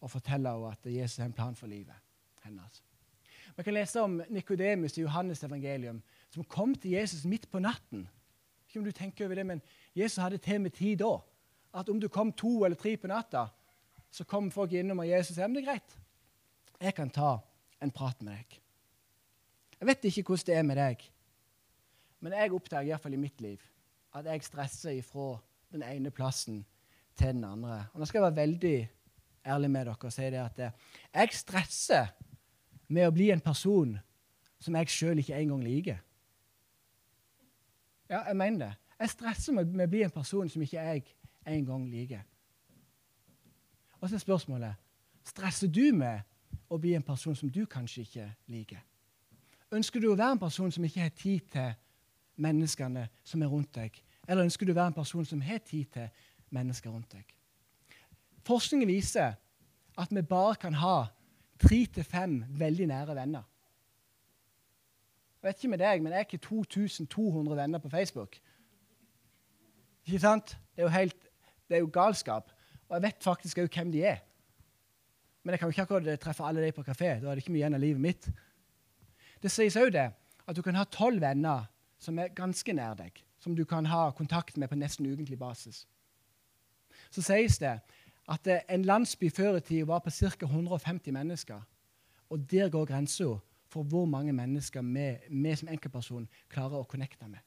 og 0.00 0.10
fortelle 0.10 0.50
henne 0.52 0.72
at 0.72 0.86
Jesus 0.86 1.16
har 1.18 1.26
en 1.26 1.36
plan 1.36 1.56
for 1.56 1.66
livet 1.66 1.94
hennes. 2.44 2.82
Vi 3.56 3.62
kan 3.62 3.74
lese 3.74 4.02
om 4.02 4.22
Nikodemus 4.30 4.98
i 4.98 5.04
Johannes 5.04 5.42
evangelium, 5.44 6.02
som 6.30 6.44
kom 6.44 6.74
til 6.74 6.90
Jesus 6.90 7.24
midt 7.24 7.46
på 7.50 7.58
natten. 7.58 8.08
Ikke 8.74 8.80
om 8.80 8.86
du 8.90 8.92
tenker 8.92 9.28
over 9.28 9.38
det, 9.38 9.46
men 9.46 9.60
Jesus 9.94 10.18
hadde 10.18 10.40
til 10.42 10.58
med 10.60 10.72
tid 10.74 10.96
da. 10.98 11.12
At 11.78 11.88
om 11.88 12.00
du 12.02 12.08
kom 12.10 12.32
to 12.34 12.64
eller 12.64 12.74
tre 12.74 12.96
på 12.98 13.06
natta, 13.06 13.44
så 14.10 14.24
kom 14.26 14.48
folk 14.50 14.72
innom, 14.74 14.98
og 14.98 15.06
Jesus 15.06 15.36
sa 15.36 15.46
det 15.46 15.60
er 15.62 15.66
greit. 15.68 15.94
Jeg 16.82 16.94
kan 16.96 17.10
ta 17.10 17.36
en 17.78 17.92
prat 17.94 18.18
med 18.22 18.34
deg. 18.34 18.56
Jeg 19.78 19.86
vet 19.86 20.08
ikke 20.10 20.24
hvordan 20.26 20.46
det 20.48 20.56
er 20.58 20.66
med 20.66 20.78
deg, 20.80 21.04
men 22.18 22.34
jeg 22.34 22.52
oppdager 22.56 22.90
iallfall 22.90 23.14
i 23.14 23.20
mitt 23.20 23.40
liv 23.44 23.62
at 24.14 24.26
jeg 24.26 24.42
stresser 24.42 24.98
ifra 24.98 25.36
den 25.70 25.84
ene 25.86 26.10
plassen 26.10 26.64
til 27.14 27.34
den 27.36 27.44
andre. 27.46 27.84
Og 27.92 28.00
Nå 28.00 28.08
skal 28.10 28.18
jeg 28.18 28.26
være 28.26 28.42
veldig 28.42 28.78
ærlig 29.54 29.70
med 29.70 29.86
dere 29.86 30.10
og 30.10 30.16
si 30.16 30.30
det 30.34 30.42
at 30.42 30.58
jeg 31.14 31.38
stresser 31.38 32.10
med 32.88 33.06
å 33.06 33.14
bli 33.14 33.30
en 33.30 33.44
person 33.44 33.94
som 34.58 34.78
jeg 34.80 34.90
sjøl 34.90 35.22
ikke 35.22 35.38
engang 35.38 35.62
liker. 35.62 36.02
Ja, 38.10 38.22
jeg 38.28 38.36
mener 38.36 38.66
det. 38.66 38.74
Jeg 38.98 39.10
stresser 39.10 39.52
med 39.52 39.68
å 39.68 39.86
bli 39.90 40.02
en 40.04 40.12
person 40.14 40.48
som 40.48 40.62
ikke 40.62 40.80
jeg 40.80 41.04
engang 41.46 41.86
liker. 41.90 42.22
Og 44.00 44.08
så 44.08 44.16
er 44.16 44.22
spørsmålet 44.22 44.80
stresser 45.24 45.68
du 45.72 45.92
med 45.96 46.20
å 46.68 46.78
bli 46.78 46.94
en 46.94 47.04
person 47.04 47.36
som 47.36 47.50
du 47.50 47.64
kanskje 47.66 48.04
ikke 48.04 48.26
liker. 48.52 48.82
Ønsker 49.72 50.00
du 50.00 50.10
å 50.10 50.18
være 50.18 50.36
en 50.36 50.42
person 50.42 50.72
som 50.72 50.84
ikke 50.84 51.00
har 51.00 51.14
tid 51.16 51.46
til 51.52 51.72
menneskene 52.44 53.06
som 53.24 53.42
er 53.42 53.50
rundt 53.50 53.72
deg? 53.74 53.96
Eller 54.28 54.44
ønsker 54.44 54.66
du 54.66 54.74
å 54.74 54.76
være 54.76 54.92
en 54.92 54.98
person 55.00 55.24
som 55.24 55.40
har 55.44 55.62
tid 55.64 55.88
til 55.96 56.28
mennesker 56.54 56.92
rundt 56.92 57.16
deg? 57.16 57.34
Forskningen 58.44 58.88
viser 58.88 59.34
at 59.96 60.12
vi 60.12 60.22
bare 60.22 60.58
kan 60.60 60.76
ha 60.76 61.06
tre 61.60 61.80
til 61.86 62.04
fem 62.04 62.42
veldig 62.60 62.88
nære 62.90 63.16
venner. 63.16 63.44
Jeg 65.44 65.50
vet 65.50 65.58
ikke 65.60 65.68
med 65.74 65.82
deg, 65.82 66.00
men 66.00 66.12
jeg 66.12 66.16
har 66.16 66.24
ikke 66.24 66.38
2200 66.40 67.56
venner 67.56 67.78
på 67.78 67.88
Facebook. 67.92 68.38
Ikke 70.06 70.18
sant? 70.22 70.54
Det 70.72 70.80
er 70.80 70.86
jo, 70.86 70.88
helt, 70.88 71.26
det 71.68 71.76
er 71.76 71.82
jo 71.84 71.90
galskap. 71.92 72.48
Og 72.88 72.94
jeg 72.96 73.02
vet 73.02 73.26
faktisk 73.26 73.60
òg 73.60 73.76
hvem 73.76 73.92
de 73.92 74.00
er. 74.08 74.22
Men 75.44 75.52
jeg 75.52 75.60
kan 75.60 75.68
jo 75.68 75.76
ikke 75.76 75.82
akkurat 75.82 76.20
treffe 76.20 76.48
alle 76.48 76.64
de 76.64 76.72
på 76.72 76.86
kafé. 76.88 77.20
Da 77.20 77.28
er 77.28 77.36
det 77.36 77.44
ikke 77.44 77.52
mye 77.52 77.60
igjen 77.60 77.76
av 77.76 77.84
livet 77.84 78.00
mitt. 78.00 78.30
Det 79.44 79.52
sies 79.52 79.76
òg 79.76 79.92
det 79.92 80.08
at 80.48 80.56
du 80.56 80.64
kan 80.64 80.80
ha 80.80 80.88
tolv 80.88 81.20
venner 81.20 81.68
som 82.00 82.18
er 82.18 82.32
ganske 82.32 82.72
nær 82.72 82.96
deg, 82.96 83.20
som 83.36 83.52
du 83.52 83.66
kan 83.68 83.84
ha 83.92 84.10
kontakt 84.16 84.56
med 84.56 84.72
på 84.72 84.80
nesten 84.80 85.12
ukentlig 85.12 85.38
basis. 85.38 85.84
Så 87.12 87.20
sies 87.20 87.60
det 87.60 87.78
at 88.32 88.48
en 88.48 88.88
landsby 88.88 89.28
før 89.28 89.60
i 89.60 89.60
tida 89.60 89.92
var 89.92 90.00
på 90.00 90.10
ca. 90.10 90.48
150 90.48 91.12
mennesker. 91.12 91.60
Og 92.32 92.50
der 92.50 92.72
går 92.72 92.88
grensa 92.88 93.36
for 93.74 93.86
hvor 93.90 94.06
mange 94.06 94.32
mennesker 94.32 94.84
vi, 94.86 95.54
som 95.58 95.70
enkeltperson 95.72 96.28
klarer 96.52 96.80
å 96.80 96.88
connecte 96.88 97.26
med. 97.26 97.42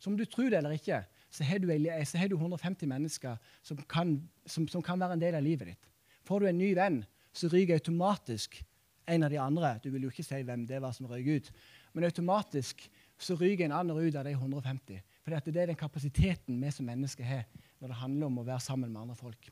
Så 0.00 0.08
om 0.10 0.16
du 0.16 0.24
tror 0.24 0.48
det 0.48 0.60
eller 0.60 0.78
ikke, 0.78 1.02
så 1.30 1.44
har 1.44 1.60
du, 1.60 1.68
så 2.08 2.18
har 2.18 2.30
du 2.30 2.36
150 2.36 2.88
mennesker 2.88 3.36
som 3.62 3.80
kan, 3.90 4.16
som, 4.46 4.66
som 4.68 4.82
kan, 4.82 5.00
være 5.00 5.18
en 5.18 5.22
del 5.22 5.36
av 5.36 5.44
livet 5.44 5.72
ditt. 5.72 5.90
Får 6.26 6.40
du 6.40 6.48
en 6.48 6.58
ny 6.58 6.72
venn, 6.78 7.02
så 7.32 7.50
ryker 7.50 7.78
automatisk 7.78 8.62
en 9.10 9.26
av 9.26 9.30
de 9.30 9.38
andre. 9.42 9.76
Du 9.82 9.90
vil 9.90 10.06
jo 10.06 10.10
ikke 10.10 10.26
si 10.26 10.40
hvem 10.46 10.64
det 10.66 10.80
var 10.82 10.94
som 10.96 11.08
røyk 11.10 11.28
ut, 11.28 11.52
men 11.92 12.06
automatisk 12.08 12.86
så 13.20 13.36
ryker 13.36 13.66
en 13.66 13.76
annen 13.76 13.98
ut 14.00 14.16
av 14.16 14.24
de 14.24 14.32
150. 14.32 15.02
For 15.20 15.34
det 15.34 15.62
er 15.62 15.72
den 15.72 15.78
kapasiteten 15.78 16.58
vi 16.62 16.72
som 16.72 16.88
mennesker 16.88 17.26
har 17.26 17.46
når 17.80 17.92
det 17.92 18.00
handler 18.00 18.30
om 18.30 18.40
å 18.40 18.46
være 18.46 18.64
sammen 18.64 18.92
med 18.92 19.02
andre 19.02 19.18
folk. 19.18 19.50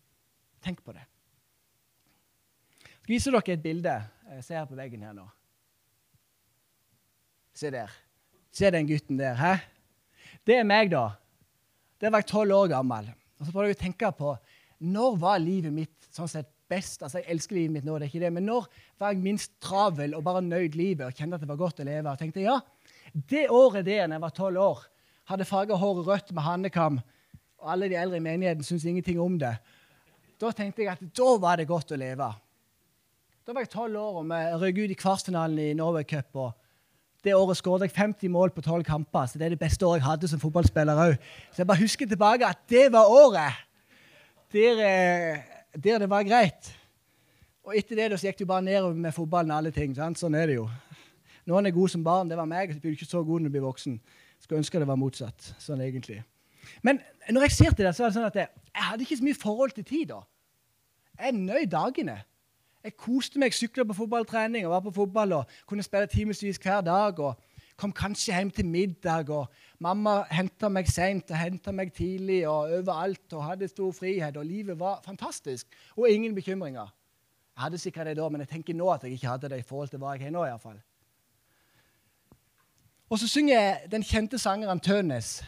Tenk 0.65 0.81
på 0.85 0.95
det. 0.97 1.05
Jeg 2.79 3.05
skal 3.05 3.15
vise 3.15 3.33
dere 3.33 3.55
et 3.55 3.65
bilde. 3.65 3.95
Jeg 4.37 4.45
ser 4.45 4.67
på 4.69 4.77
veggen 4.79 5.05
her 5.07 5.15
nå. 5.17 5.27
Se 7.59 7.71
der. 7.75 7.91
Se 8.55 8.71
den 8.71 8.87
gutten 8.87 9.19
der. 9.19 9.35
Hæ? 9.35 9.57
Det 10.47 10.61
er 10.61 10.67
meg, 10.67 10.93
da. 10.93 11.09
Der 11.99 12.13
var 12.15 12.23
jeg 12.23 12.31
tolv 12.31 12.55
år 12.55 12.71
gammel. 12.71 13.09
Og 13.39 13.47
så 13.47 13.55
prøver 13.55 13.73
jeg 13.73 13.79
å 13.79 13.83
tenke 13.83 14.11
på 14.15 14.37
når 14.79 15.17
var 15.19 15.41
livet 15.43 15.75
mitt 15.75 16.07
sånn 16.15 16.31
sett 16.31 16.53
best? 16.71 17.03
Altså, 17.03 17.19
Jeg 17.19 17.35
elsker 17.35 17.57
livet 17.57 17.75
mitt 17.79 17.87
nå, 17.87 17.97
det 17.99 18.07
er 18.07 18.13
ikke 18.13 18.23
det, 18.23 18.31
men 18.37 18.47
når 18.47 18.69
var 19.01 19.15
jeg 19.15 19.25
minst 19.25 19.57
travel 19.65 20.15
og 20.15 20.23
bare 20.27 20.45
nøyd 20.45 20.77
livet 20.79 21.07
og 21.09 21.17
kjente 21.17 21.39
at 21.39 21.43
det 21.43 21.51
var 21.51 21.59
godt 21.59 21.83
å 21.83 21.87
leve? 21.89 22.13
Og 22.13 22.21
tenkte 22.21 22.45
ja, 22.45 22.59
det 23.33 23.49
året 23.51 23.89
der 23.89 24.07
når 24.07 24.19
jeg 24.19 24.25
var 24.27 24.37
tolv 24.37 24.63
år, 24.63 24.85
hadde 25.33 25.49
farga 25.49 25.79
håret 25.81 26.07
rødt 26.07 26.31
med 26.37 26.47
handekam, 26.47 27.01
og 27.59 27.73
alle 27.75 27.89
de 27.91 27.99
eldre 27.99 28.21
i 28.21 28.25
menigheten 28.25 28.63
syntes 28.63 28.87
ingenting 28.87 29.19
om 29.21 29.35
det, 29.41 29.57
da 30.39 30.53
tenkte 30.55 30.85
jeg 30.85 30.93
at 30.93 31.03
da 31.19 31.33
var 31.43 31.59
det 31.59 31.67
godt 31.67 31.91
å 31.91 31.99
leve. 31.99 32.31
Da 33.43 33.57
var 33.57 33.65
jeg 33.65 33.73
tolv 33.73 33.99
år, 33.99 34.21
og 34.21 34.31
vi 34.31 34.41
røk 34.63 34.83
ut 34.85 34.95
i 34.95 35.01
kvartfinalen 35.03 35.65
i 35.65 35.75
Norway 35.75 36.07
Cup. 36.07 36.37
og 36.37 36.68
det 37.25 37.35
året 37.35 37.59
skåret 37.59 37.89
jeg 37.89 37.97
50 37.97 38.31
mål 38.31 38.53
på 38.55 38.63
12 38.63 38.85
kamper. 38.87 39.27
så 39.27 39.39
Det 39.39 39.47
er 39.47 39.55
det 39.57 39.59
beste 39.59 39.87
året 39.87 40.01
jeg 40.01 40.07
hadde 40.07 40.29
som 40.29 40.41
fotballspiller 40.41 40.95
òg. 40.95 41.17
Så 41.53 41.63
jeg 41.63 41.67
bare 41.67 41.83
husker 41.83 42.07
tilbake 42.07 42.47
at 42.47 42.59
det 42.71 42.93
var 42.93 43.11
året 43.11 43.53
der, 44.53 44.79
eh, 44.81 45.43
der 45.75 45.99
det 45.99 46.11
var 46.11 46.23
greit. 46.23 46.75
Og 47.65 47.77
etter 47.77 47.97
det 47.97 48.21
så 48.21 48.27
gikk 48.29 48.39
det 48.39 48.47
jo 48.47 48.53
bare 48.53 48.65
nedover 48.65 48.95
med 48.95 49.13
fotballen 49.13 49.51
og 49.51 49.59
alle 49.59 49.71
ting. 49.71 49.95
Sant? 49.95 50.19
Sånn 50.19 50.35
er 50.35 50.47
det 50.47 50.57
jo. 50.57 50.69
Noen 51.49 51.67
er 51.67 51.75
gode 51.75 51.93
som 51.93 52.05
barn. 52.05 52.29
Det 52.29 52.37
var 52.37 52.47
meg. 52.49 52.73
Så 52.73 52.81
blir 52.81 52.97
ikke 52.97 53.09
så 53.09 53.23
god 53.25 53.43
når 53.43 53.51
du 53.51 53.57
blir 53.59 53.67
voksen. 53.67 53.99
Skulle 54.41 54.63
ønske 54.63 54.81
det 54.81 54.89
var 54.89 54.97
motsatt. 54.97 55.53
Sånn 55.61 55.83
egentlig. 55.85 56.23
Men 56.83 57.01
når 57.29 57.49
jeg 57.49 57.53
ser 57.53 57.77
til 57.77 57.85
det, 57.85 57.95
så 57.97 58.05
er 58.05 58.09
det 58.09 58.17
sånn 58.17 58.29
at 58.29 58.37
jeg, 58.41 58.49
jeg 58.73 58.87
hadde 58.89 59.05
ikke 59.05 59.19
så 59.21 59.27
mye 59.27 59.43
forhold 59.43 59.75
til 59.77 59.85
tid 59.89 60.11
da. 60.15 60.23
Jeg 61.19 61.35
nøy 61.35 61.67
dagene. 61.69 62.19
Jeg 62.85 62.95
koste 62.97 63.41
meg, 63.43 63.55
sykla 63.55 63.83
på 63.89 63.97
fotballtrening 63.99 64.67
og 64.67 64.73
var 64.77 64.83
på 64.87 64.95
fotball 65.01 65.33
og 65.41 65.55
kunne 65.67 65.83
spille 65.83 66.07
timevis 66.07 66.61
hver 66.63 66.81
dag. 66.87 67.19
og 67.19 67.41
Kom 67.79 67.93
kanskje 67.93 68.35
hjem 68.35 68.51
til 68.51 68.67
middag, 68.67 69.31
og 69.31 69.47
mamma 69.79 70.25
henta 70.35 70.67
meg 70.69 70.89
seint 70.91 71.31
og 71.31 71.39
henta 71.39 71.71
meg 71.73 71.93
tidlig 71.95 72.41
og 72.49 72.73
overalt 72.75 73.35
og 73.39 73.45
hadde 73.45 73.69
stor 73.71 73.93
frihet, 73.95 74.37
og 74.37 74.47
livet 74.47 74.79
var 74.79 75.03
fantastisk. 75.05 75.67
Og 75.97 76.11
ingen 76.11 76.35
bekymringer. 76.35 76.89
Jeg 77.57 77.63
hadde 77.63 77.79
sikkert 77.79 78.07
det 78.07 78.17
da, 78.17 78.29
men 78.29 78.41
jeg 78.41 78.49
tenker 78.49 78.75
nå 78.75 78.91
at 78.91 79.03
jeg 79.03 79.13
ikke 79.13 79.29
hadde 79.29 79.49
det 79.49 79.59
i 79.59 79.67
forhold 79.67 79.89
til 79.89 80.03
hva 80.03 80.17
jeg 80.17 80.27
har 80.27 80.35
nå. 80.35 80.45
i 80.45 80.51
hvert 80.51 80.63
fall. 80.63 80.81
Og 83.11 83.19
så 83.19 83.29
synger 83.29 83.55
jeg 83.55 83.91
den 83.91 84.03
kjente 84.03 84.39
sangeren 84.39 84.81
Tønes. 84.81 85.43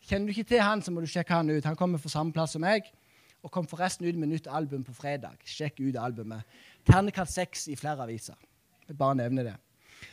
Kjenner 0.00 0.26
du 0.26 0.30
ikke 0.30 0.48
til 0.48 0.60
han, 0.60 0.82
så 0.82 0.90
må 0.90 1.00
du 1.00 1.06
sjekke 1.06 1.34
han 1.34 1.50
ut. 1.50 1.64
Han 1.64 1.76
kommer 1.76 1.98
fra 1.98 2.08
samme 2.08 2.32
plass 2.32 2.56
som 2.56 2.64
meg 2.64 2.88
og 3.42 3.50
kom 3.50 3.66
forresten 3.66 4.06
ut 4.06 4.18
med 4.18 4.30
nytt 4.30 4.46
album 4.46 4.84
på 4.86 4.94
fredag. 4.94 5.36
Sjekk 5.44 5.80
ut 5.82 5.98
albumet. 5.98 6.46
Ternekast 6.86 7.34
seks 7.34 7.66
i 7.68 7.76
flere 7.76 8.06
aviser. 8.06 8.38
Jeg 8.88 8.98
bare 8.98 9.18
nevner 9.18 9.50
det. 9.50 9.56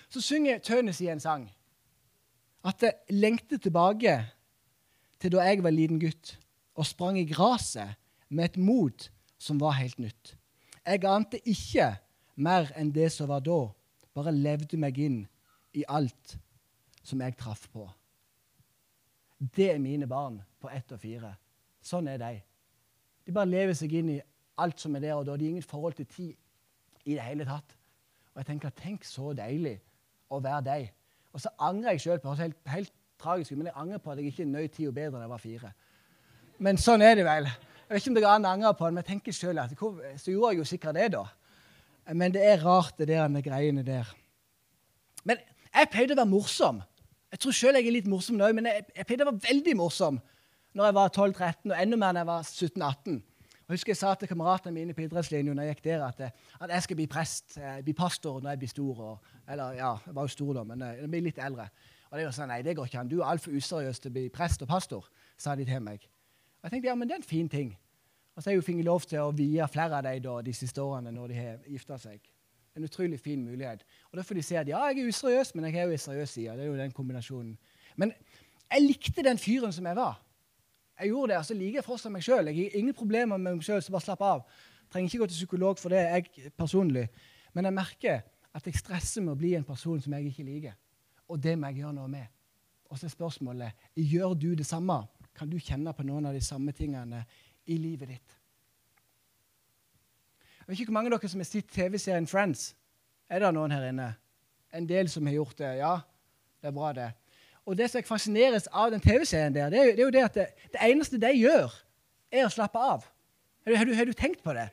Så 0.09 0.21
synger 0.21 0.61
Tønes 0.65 1.01
i 1.01 1.09
en 1.09 1.21
sang 1.21 1.47
at 2.65 2.83
jeg 2.83 3.15
lengter 3.15 3.57
tilbake 3.57 4.17
til 5.19 5.31
da 5.31 5.45
jeg 5.47 5.63
var 5.63 5.71
liten 5.71 5.99
gutt 6.01 6.35
og 6.75 6.87
sprang 6.87 7.19
i 7.19 7.27
gresset 7.27 7.95
med 8.29 8.51
et 8.51 8.57
mot 8.57 9.09
som 9.39 9.59
var 9.61 9.77
helt 9.79 9.99
nytt. 9.99 10.35
Jeg 10.85 11.05
ante 11.07 11.39
ikke 11.47 11.93
mer 12.35 12.71
enn 12.75 12.91
det 12.91 13.11
som 13.13 13.29
var 13.29 13.43
da, 13.45 13.69
bare 14.15 14.35
levde 14.35 14.77
meg 14.79 14.97
inn 14.99 15.19
i 15.75 15.85
alt 15.87 16.35
som 17.03 17.21
jeg 17.21 17.37
traff 17.39 17.67
på. 17.71 17.85
Det 19.39 19.71
er 19.73 19.79
mine 19.79 20.07
barn 20.07 20.41
på 20.59 20.69
ett 20.71 20.91
og 20.91 20.99
fire. 20.99 21.33
Sånn 21.81 22.09
er 22.11 22.19
de. 22.19 22.33
De 23.29 23.33
bare 23.35 23.45
lever 23.45 23.75
seg 23.77 23.91
inn 23.93 24.07
i 24.15 24.21
alt 24.57 24.81
som 24.81 24.95
er 24.97 25.03
der 25.03 25.13
og 25.13 25.27
da. 25.27 25.35
De 25.37 25.45
har 25.45 25.51
ingen 25.53 25.65
forhold 25.69 25.93
til 25.99 26.07
tid 26.09 26.31
i 27.05 27.13
det 27.13 27.21
hele 27.21 27.45
tatt. 27.45 27.75
Og 28.33 28.41
jeg 28.41 28.47
tenker, 28.47 28.71
Tenk 28.73 29.03
så 29.05 29.35
deilig 29.37 29.75
å 30.33 30.39
være 30.41 30.63
deg. 30.65 30.87
Og 31.37 31.43
så 31.43 31.51
angrer 31.61 31.93
jeg 31.93 32.07
sjøl 32.07 32.23
på 32.23 32.33
det. 32.33 32.47
Helt, 32.47 32.57
helt 32.73 32.93
tragisk, 33.21 33.53
men 33.53 33.69
jeg 33.69 33.77
angrer 33.77 34.01
på 34.01 34.09
at 34.09 34.17
jeg 34.17 34.31
ikke 34.33 34.47
nøt 34.49 34.73
tida 34.73 34.95
bedre 34.95 35.19
enn 35.19 35.27
jeg 35.27 35.33
var 35.35 35.43
fire. 35.43 35.71
Men 36.57 36.81
sånn 36.81 37.05
er 37.05 37.19
det 37.19 37.27
vel. 37.27 37.51
Jeg 37.51 37.91
vet 37.91 38.01
ikke 38.01 38.13
om 38.15 38.17
det 38.17 38.25
går 38.25 38.33
an 38.33 38.49
å 38.49 38.55
angre 38.55 38.73
på 38.79 38.87
det, 38.87 38.95
men 38.95 39.03
jeg 39.03 39.09
tenker 39.11 39.37
selv 39.37 39.61
at 39.61 39.77
så 39.77 40.33
gjorde 40.33 40.51
jeg 40.55 40.61
jo 40.63 40.67
sikkert 40.71 40.97
det, 40.97 41.07
da. 41.19 41.23
Men 42.17 42.33
det 42.33 42.41
er 42.49 42.65
rart, 42.65 42.97
det 42.97 43.11
der 43.11 43.29
med 43.29 43.45
greiene 43.45 43.85
der. 43.85 44.09
Men 45.21 45.37
jeg 45.69 45.93
pleide 45.93 46.17
å 46.17 46.21
være 46.23 46.33
morsom. 46.33 46.81
Jeg 47.29 47.45
tror 47.45 47.53
sjøl 47.53 47.77
jeg 47.77 47.85
er 47.85 47.97
litt 47.99 48.09
morsom 48.09 48.41
nå, 48.41 48.49
men 48.57 48.73
jeg, 48.73 48.89
jeg 48.97 49.05
pleide 49.05 49.27
å 49.27 49.29
være 49.29 49.45
veldig 49.45 49.77
morsom 49.77 50.17
når 50.73 50.85
jeg 50.85 50.95
var 50.95 51.11
12-13, 51.17 51.71
og 51.71 51.81
enda 51.81 51.97
mer 51.97 52.13
når 52.13 52.19
jeg 52.19 52.27
var 52.27 52.41
17-18. 52.47 53.19
Jeg 53.69 53.77
husker 53.77 53.91
jeg 53.91 53.97
sa 53.99 54.13
til 54.17 54.27
kameratene 54.27 54.73
mine 54.73 54.93
på 54.97 55.03
idrettslinja 55.05 55.53
når 55.53 55.67
jeg 55.67 55.75
gikk 55.75 55.83
der, 55.85 56.03
at, 56.07 56.21
at, 56.57 56.69
jeg 56.69 56.83
skal 56.83 56.97
bli 56.97 57.05
prest, 57.05 57.57
eh, 57.61 57.81
bli 57.85 57.93
pastor 57.93 58.39
når 58.41 58.55
jeg 58.55 58.59
blir 58.63 58.71
stor. 58.71 59.01
Og, 59.05 59.33
eller 59.45 59.75
ja, 59.77 59.91
jeg 60.05 60.15
var 60.17 60.25
jo 60.25 60.33
stor 60.33 60.53
da, 60.57 60.63
men 60.71 60.81
eh, 60.81 60.95
jeg 61.03 61.09
blir 61.13 61.25
litt 61.27 61.41
eldre. 61.45 61.67
Og 62.09 62.17
de 62.17 62.25
var 62.25 62.33
sånn, 62.33 62.49
nei, 62.49 62.63
det 62.65 62.73
går 62.77 62.89
ikke 62.89 63.03
an. 63.03 63.11
Du 63.11 63.19
er 63.19 63.27
altfor 63.29 63.53
useriøs 63.53 64.01
til 64.01 64.09
å 64.09 64.15
bli 64.15 64.23
prest 64.33 64.65
og 64.65 64.71
pastor, 64.71 65.11
sa 65.37 65.53
de 65.53 65.67
til 65.69 65.83
meg. 65.85 66.07
Og 66.59 66.65
jeg 66.65 66.73
tenkte 66.73 66.89
ja, 66.89 66.95
men 66.97 67.11
det 67.11 67.15
er 67.15 67.21
en 67.21 67.29
fin 67.29 67.51
ting. 67.51 67.75
Og 68.33 68.41
så 68.41 68.49
har 68.49 68.55
jeg 68.55 68.63
jo 68.63 68.65
fått 68.71 68.87
lov 68.87 69.05
til 69.11 69.21
å 69.21 69.35
vie 69.35 69.67
flere 69.69 69.99
av 69.99 70.07
dem 70.07 70.23
da, 70.23 70.39
de 70.47 70.55
siste 70.55 70.81
årene 70.81 71.13
når 71.13 71.29
de 71.29 71.37
har 71.37 71.69
gifta 71.69 71.99
seg. 72.01 72.23
En 72.77 72.85
utrolig 72.87 73.19
fin 73.21 73.41
mulighet. 73.43 73.85
Og 74.09 74.17
Da 74.17 74.25
får 74.25 74.39
de 74.39 74.45
se 74.47 74.57
at 74.57 74.71
ja, 74.71 74.81
jeg 74.89 75.03
er 75.03 75.13
useriøs, 75.13 75.53
men 75.53 75.67
jeg 75.67 75.77
har 75.77 75.89
jo 75.89 75.97
en 75.97 76.03
seriøs 76.07 76.33
side. 76.39 76.57
Det 76.57 76.65
er 76.65 76.71
jo 76.71 76.79
den 76.79 76.95
kombinasjonen. 76.95 77.53
Men 78.01 78.13
jeg 78.71 78.85
likte 78.87 79.25
den 79.25 79.37
fyren 79.41 79.75
som 79.75 79.85
jeg 79.85 79.97
var. 79.99 80.17
Jeg 80.99 81.13
gjorde 81.13 81.31
det, 81.31 81.37
altså 81.37 81.55
liker 81.55 81.79
jeg 81.79 81.85
fortsatt 81.85 82.11
meg 82.11 82.23
sjøl. 82.25 82.49
Jeg 82.51 82.57
har 82.57 82.79
ingen 82.79 82.95
problemer 82.97 83.37
med 83.37 83.55
meg 83.55 83.63
sjøl, 83.63 83.81
så 83.83 83.93
bare 83.93 84.03
slapp 84.03 84.23
av. 84.25 84.41
Trenger 84.91 85.07
ikke 85.07 85.21
gå 85.21 85.27
til 85.29 85.39
psykolog 85.39 85.79
for 85.79 85.93
det, 85.93 86.01
jeg 86.01 86.51
personlig. 86.57 87.05
Men 87.53 87.69
jeg 87.69 87.75
merker 87.77 88.21
at 88.53 88.65
jeg 88.67 88.79
stresser 88.79 89.23
med 89.23 89.35
å 89.35 89.39
bli 89.39 89.53
en 89.55 89.67
person 89.67 90.01
som 90.01 90.15
jeg 90.17 90.31
ikke 90.31 90.47
liker. 90.47 90.75
Og 91.29 91.39
det 91.41 91.55
må 91.59 91.69
jeg 91.69 91.83
gjøre 91.83 91.95
noe 91.99 92.09
med. 92.11 92.27
Og 92.89 92.97
så 92.97 93.05
er 93.05 93.13
spørsmålet 93.13 93.87
gjør 93.95 94.33
du 94.33 94.49
det 94.57 94.65
samme. 94.65 94.97
Kan 95.37 95.49
du 95.49 95.59
kjenne 95.61 95.93
på 95.95 96.03
noen 96.03 96.25
av 96.27 96.35
de 96.35 96.41
samme 96.43 96.73
tingene 96.75 97.21
i 97.69 97.77
livet 97.77 98.09
ditt? 98.09 98.35
Jeg 100.59 100.67
vet 100.67 100.81
ikke 100.81 100.91
hvor 100.91 100.99
mange 100.99 101.13
av 101.13 101.17
dere 101.17 101.31
som 101.31 101.41
har 101.41 101.47
sett 101.49 101.71
TV-serien 101.73 102.27
Friends. 102.29 102.73
Er 103.29 103.41
det 103.41 103.53
noen 103.55 103.73
her 103.73 103.87
inne? 103.87 104.09
En 104.73 104.85
del 104.89 105.09
som 105.09 105.25
har 105.25 105.37
gjort 105.37 105.57
det? 105.61 105.69
Ja, 105.79 105.95
det 106.61 106.69
er 106.69 106.75
bra, 106.75 106.91
det. 106.93 107.07
Og 107.69 107.77
det 107.77 107.85
som 107.89 107.99
jeg 107.99 108.07
fascineres 108.09 108.65
av 108.73 108.89
den 108.89 109.01
TV-serien 109.01 109.53
der, 109.53 109.69
det 109.69 109.79
er, 109.79 109.91
det 109.93 110.01
er, 110.01 110.07
jo 110.07 110.13
det 110.13 110.23
at 110.25 110.37
det, 110.39 110.45
det, 110.73 110.79
eneste 110.89 111.19
de 111.21 111.29
gjør, 111.37 111.73
er 112.33 112.47
å 112.47 112.49
slappe 112.49 112.81
av. 112.81 113.03
Har 113.67 113.85
du, 113.85 113.93
har, 113.93 114.09
du, 114.09 114.13
tenkt 114.17 114.41
på 114.41 114.55
det? 114.57 114.65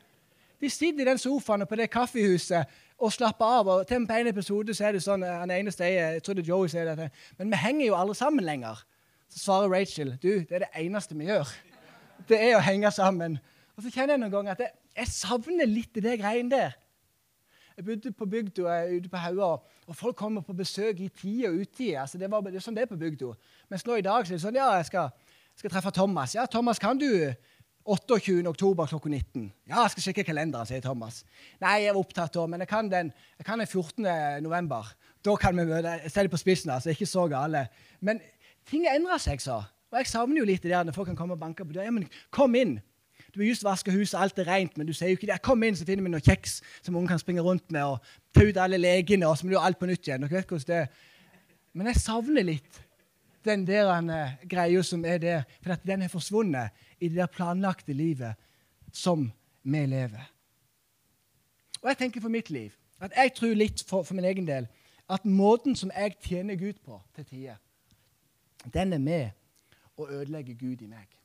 De 0.65 0.71
sitter 0.73 1.05
i 1.05 1.09
den 1.11 1.21
sofaen 1.21 1.67
og 1.67 1.69
på 1.69 1.77
det 1.77 1.91
kaffehuset 1.93 2.73
og 2.97 3.13
slapper 3.13 3.59
av. 3.59 3.69
og 3.69 3.83
til 3.87 3.99
og 3.99 4.07
med 4.07 4.09
På 4.09 4.17
en 4.17 4.31
episode 4.31 4.75
så 4.75 4.87
er 4.89 4.97
det 4.97 5.03
sånn, 5.05 5.27
han 5.29 5.53
eneste 5.53 5.85
jeg, 5.85 6.15
jeg 6.17 6.25
tror 6.25 6.39
det 6.39 6.47
Joey 6.49 6.73
sier 6.73 6.89
det, 6.89 7.11
men 7.37 7.53
vi 7.53 7.61
henger 7.61 7.87
jo 7.87 7.99
alle 8.01 8.17
sammen 8.17 8.45
lenger. 8.49 8.81
Så 9.29 9.43
svarer 9.43 9.69
Rachel 9.75 10.17
du, 10.23 10.31
det 10.49 10.57
er 10.57 10.65
det 10.65 10.73
eneste 10.81 11.19
vi 11.19 11.29
gjør. 11.29 11.53
Det 12.31 12.41
er 12.41 12.57
å 12.57 12.65
henge 12.65 12.95
sammen. 12.97 13.37
Og 13.77 13.85
så 13.85 13.93
kjenner 13.93 14.17
jeg 14.17 14.25
noen 14.25 14.37
ganger 14.39 14.57
at 14.57 14.65
jeg, 14.65 14.73
jeg 15.03 15.13
savner 15.13 15.69
litt 15.69 16.01
det 16.01 16.17
greiene 16.23 16.49
der. 16.55 16.81
Jeg 17.77 17.85
bodde 17.85 18.13
på 18.17 18.27
bygda 18.33 18.77
ute 18.89 19.09
på 19.13 19.21
Haua, 19.21 19.49
og 19.87 19.97
folk 19.97 20.17
kommer 20.17 20.41
på 20.41 20.55
besøk 20.57 21.01
i 21.05 21.11
tid 21.13 21.43
og 21.51 21.59
utide. 21.61 21.99
Altså, 22.01 22.17
det, 22.19 22.31
det 22.31 22.55
er 22.57 22.65
sånn 22.65 22.77
det 22.79 22.87
er 22.87 22.89
på 22.89 22.97
bygda. 22.97 23.35
Mens 23.69 23.85
nå 23.85 23.99
i 23.99 24.05
dag 24.07 24.25
så 24.25 24.33
er 24.33 24.39
det 24.39 24.45
sånn 24.47 24.57
Ja, 24.57 24.71
jeg 24.79 24.89
skal, 24.89 25.11
skal 25.61 25.75
treffe 25.75 25.93
Thomas. 25.93 26.35
Ja, 26.39 26.47
Thomas, 26.49 26.81
kan 26.81 26.97
du 26.97 27.11
28. 27.87 28.49
oktober 28.49 28.89
klokka 28.89 29.13
19. 29.13 29.45
Ja, 29.69 29.85
jeg 29.85 29.93
skal 29.93 30.07
sjekke 30.09 30.25
kalenderen, 30.27 30.67
sier 30.67 30.81
Thomas. 30.83 31.21
Nei, 31.61 31.77
jeg 31.85 31.93
var 31.93 32.01
opptatt 32.01 32.35
da, 32.35 32.47
men 32.51 32.65
jeg 32.65 32.71
kan 32.73 32.89
den, 32.91 33.13
jeg 33.37 33.47
kan 33.47 33.61
den 33.61 33.69
14. 33.69 34.09
november. 34.43 34.89
Da 35.23 35.37
kan 35.39 35.61
vi 35.61 35.69
møte. 35.69 35.99
Jeg 36.03 36.15
ser 36.15 36.27
det 36.27 36.33
på 36.33 36.41
spissen, 36.41 36.73
altså. 36.75 36.91
Ikke 36.97 37.07
så 37.07 37.29
gale. 37.31 37.67
Men 38.01 38.25
ting 38.67 38.89
endrer 38.91 39.21
seg, 39.23 39.45
så. 39.45 39.61
Og 39.93 40.01
jeg 40.01 40.11
savner 40.11 40.41
jo 40.41 40.49
litt 40.49 40.65
det 40.65 40.73
der 40.73 40.89
når 40.89 40.97
folk 40.97 41.13
kan 41.13 41.19
komme 41.21 41.37
og 41.37 41.45
banke 41.45 41.65
på 41.65 41.77
døra. 41.77 41.87
Ja, 41.87 41.95
men 41.95 42.09
kom 42.35 42.57
inn. 42.59 42.79
Du 43.37 43.43
har 43.43 43.51
just 43.51 43.65
vaska 43.67 43.93
huset, 43.93 44.17
alt 44.17 44.39
er 44.41 44.47
rent, 44.49 44.79
men 44.81 44.89
du 44.89 44.95
sier 44.97 45.11
jo 45.13 45.19
ikke 45.19 45.29
det. 45.29 45.37
Kom 45.45 45.61
inn, 45.67 45.77
så 45.77 45.85
finner 45.85 46.07
vi 46.07 46.13
noe 46.15 46.25
kjeks 46.25 46.55
som 46.81 46.95
ungen 46.97 47.11
kan 47.11 47.21
springe 47.21 47.43
rundt 47.45 47.69
med, 47.75 47.85
og 47.85 48.33
ta 48.33 48.47
ut 48.47 48.57
alle 48.63 48.79
legene, 48.81 49.29
og 49.29 49.37
så 49.37 49.45
må 49.45 49.53
du 49.53 49.57
gjøre 49.59 49.69
alt 49.69 49.81
på 49.83 49.89
nytt 49.91 50.09
igjen. 50.09 50.25
Dere 50.25 50.39
vet 50.39 50.55
hvordan 50.55 50.71
det 50.71 50.79
er. 50.79 50.87
Men 51.77 51.91
jeg 51.91 52.01
savner 52.01 52.47
litt 52.49 52.79
den 53.45 53.67
der 53.69 53.91
uh, 53.93 54.33
greia 54.49 54.81
som 54.83 55.05
er 55.05 55.21
der, 55.21 55.45
for 55.61 55.77
at 55.77 55.85
den 55.85 56.07
er 56.07 56.13
forsvunnet 56.13 56.73
i 56.97 57.11
det 57.11 57.21
der 57.21 57.29
planlagte 57.29 57.93
livet 57.93 58.41
som 58.89 59.29
vi 59.63 59.85
lever. 59.87 60.33
Og 61.83 61.93
jeg 61.93 62.01
tenker 62.01 62.25
for 62.25 62.33
mitt 62.33 62.49
liv 62.51 62.73
at 63.05 63.13
jeg 63.13 63.35
tror 63.37 63.53
litt 63.53 63.85
for, 63.85 64.03
for 64.03 64.17
min 64.17 64.25
egen 64.25 64.49
del 64.49 64.71
at 65.13 65.29
måten 65.29 65.77
som 65.77 65.93
jeg 65.93 66.17
tjener 66.25 66.57
Gud 66.57 66.81
på 66.85 66.97
til 67.15 67.29
tider, 67.29 67.61
den 68.73 68.97
er 68.97 68.99
med 68.99 69.29
å 70.01 70.09
ødelegge 70.09 70.57
Gud 70.57 70.81
i 70.83 70.89
meg. 70.89 71.16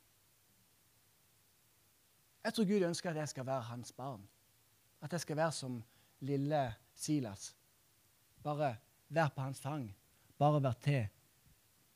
Jeg 2.43 2.53
tror 2.53 2.65
Gud 2.65 2.85
ønsker 2.87 3.09
at 3.11 3.15
jeg 3.21 3.29
skal 3.29 3.45
være 3.45 3.61
hans 3.61 3.91
barn. 3.91 4.21
At 5.01 5.13
jeg 5.13 5.21
skal 5.21 5.37
være 5.37 5.51
som 5.51 5.83
lille 6.19 6.73
Silas. 6.95 7.55
Bare 8.43 8.75
være 9.09 9.29
på 9.35 9.41
hans 9.41 9.59
fang. 9.59 9.95
Bare 10.37 10.63
være 10.63 10.73
til. 10.81 11.07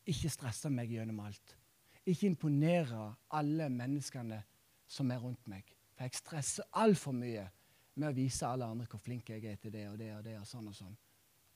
Ikke 0.06 0.30
stresse 0.30 0.70
meg 0.70 0.90
gjennom 0.94 1.20
alt. 1.26 1.58
Ikke 2.06 2.28
imponere 2.30 3.16
alle 3.32 3.70
menneskene 3.70 4.44
som 4.88 5.12
er 5.12 5.18
rundt 5.18 5.48
meg. 5.48 5.66
For 5.96 6.06
jeg 6.06 6.20
stresser 6.20 6.70
altfor 6.74 7.16
mye 7.16 7.48
med 7.96 8.12
å 8.12 8.16
vise 8.16 8.46
alle 8.46 8.68
andre 8.68 8.86
hvor 8.92 9.02
flink 9.02 9.30
jeg 9.32 9.46
er 9.50 9.58
til 9.58 9.74
det 9.74 9.88
og 9.90 9.98
det 9.98 10.12
og 10.14 10.24
det. 10.24 10.38
Og 10.40 10.48
sånn 10.48 10.68
og 10.70 10.78
sånn. 10.78 10.96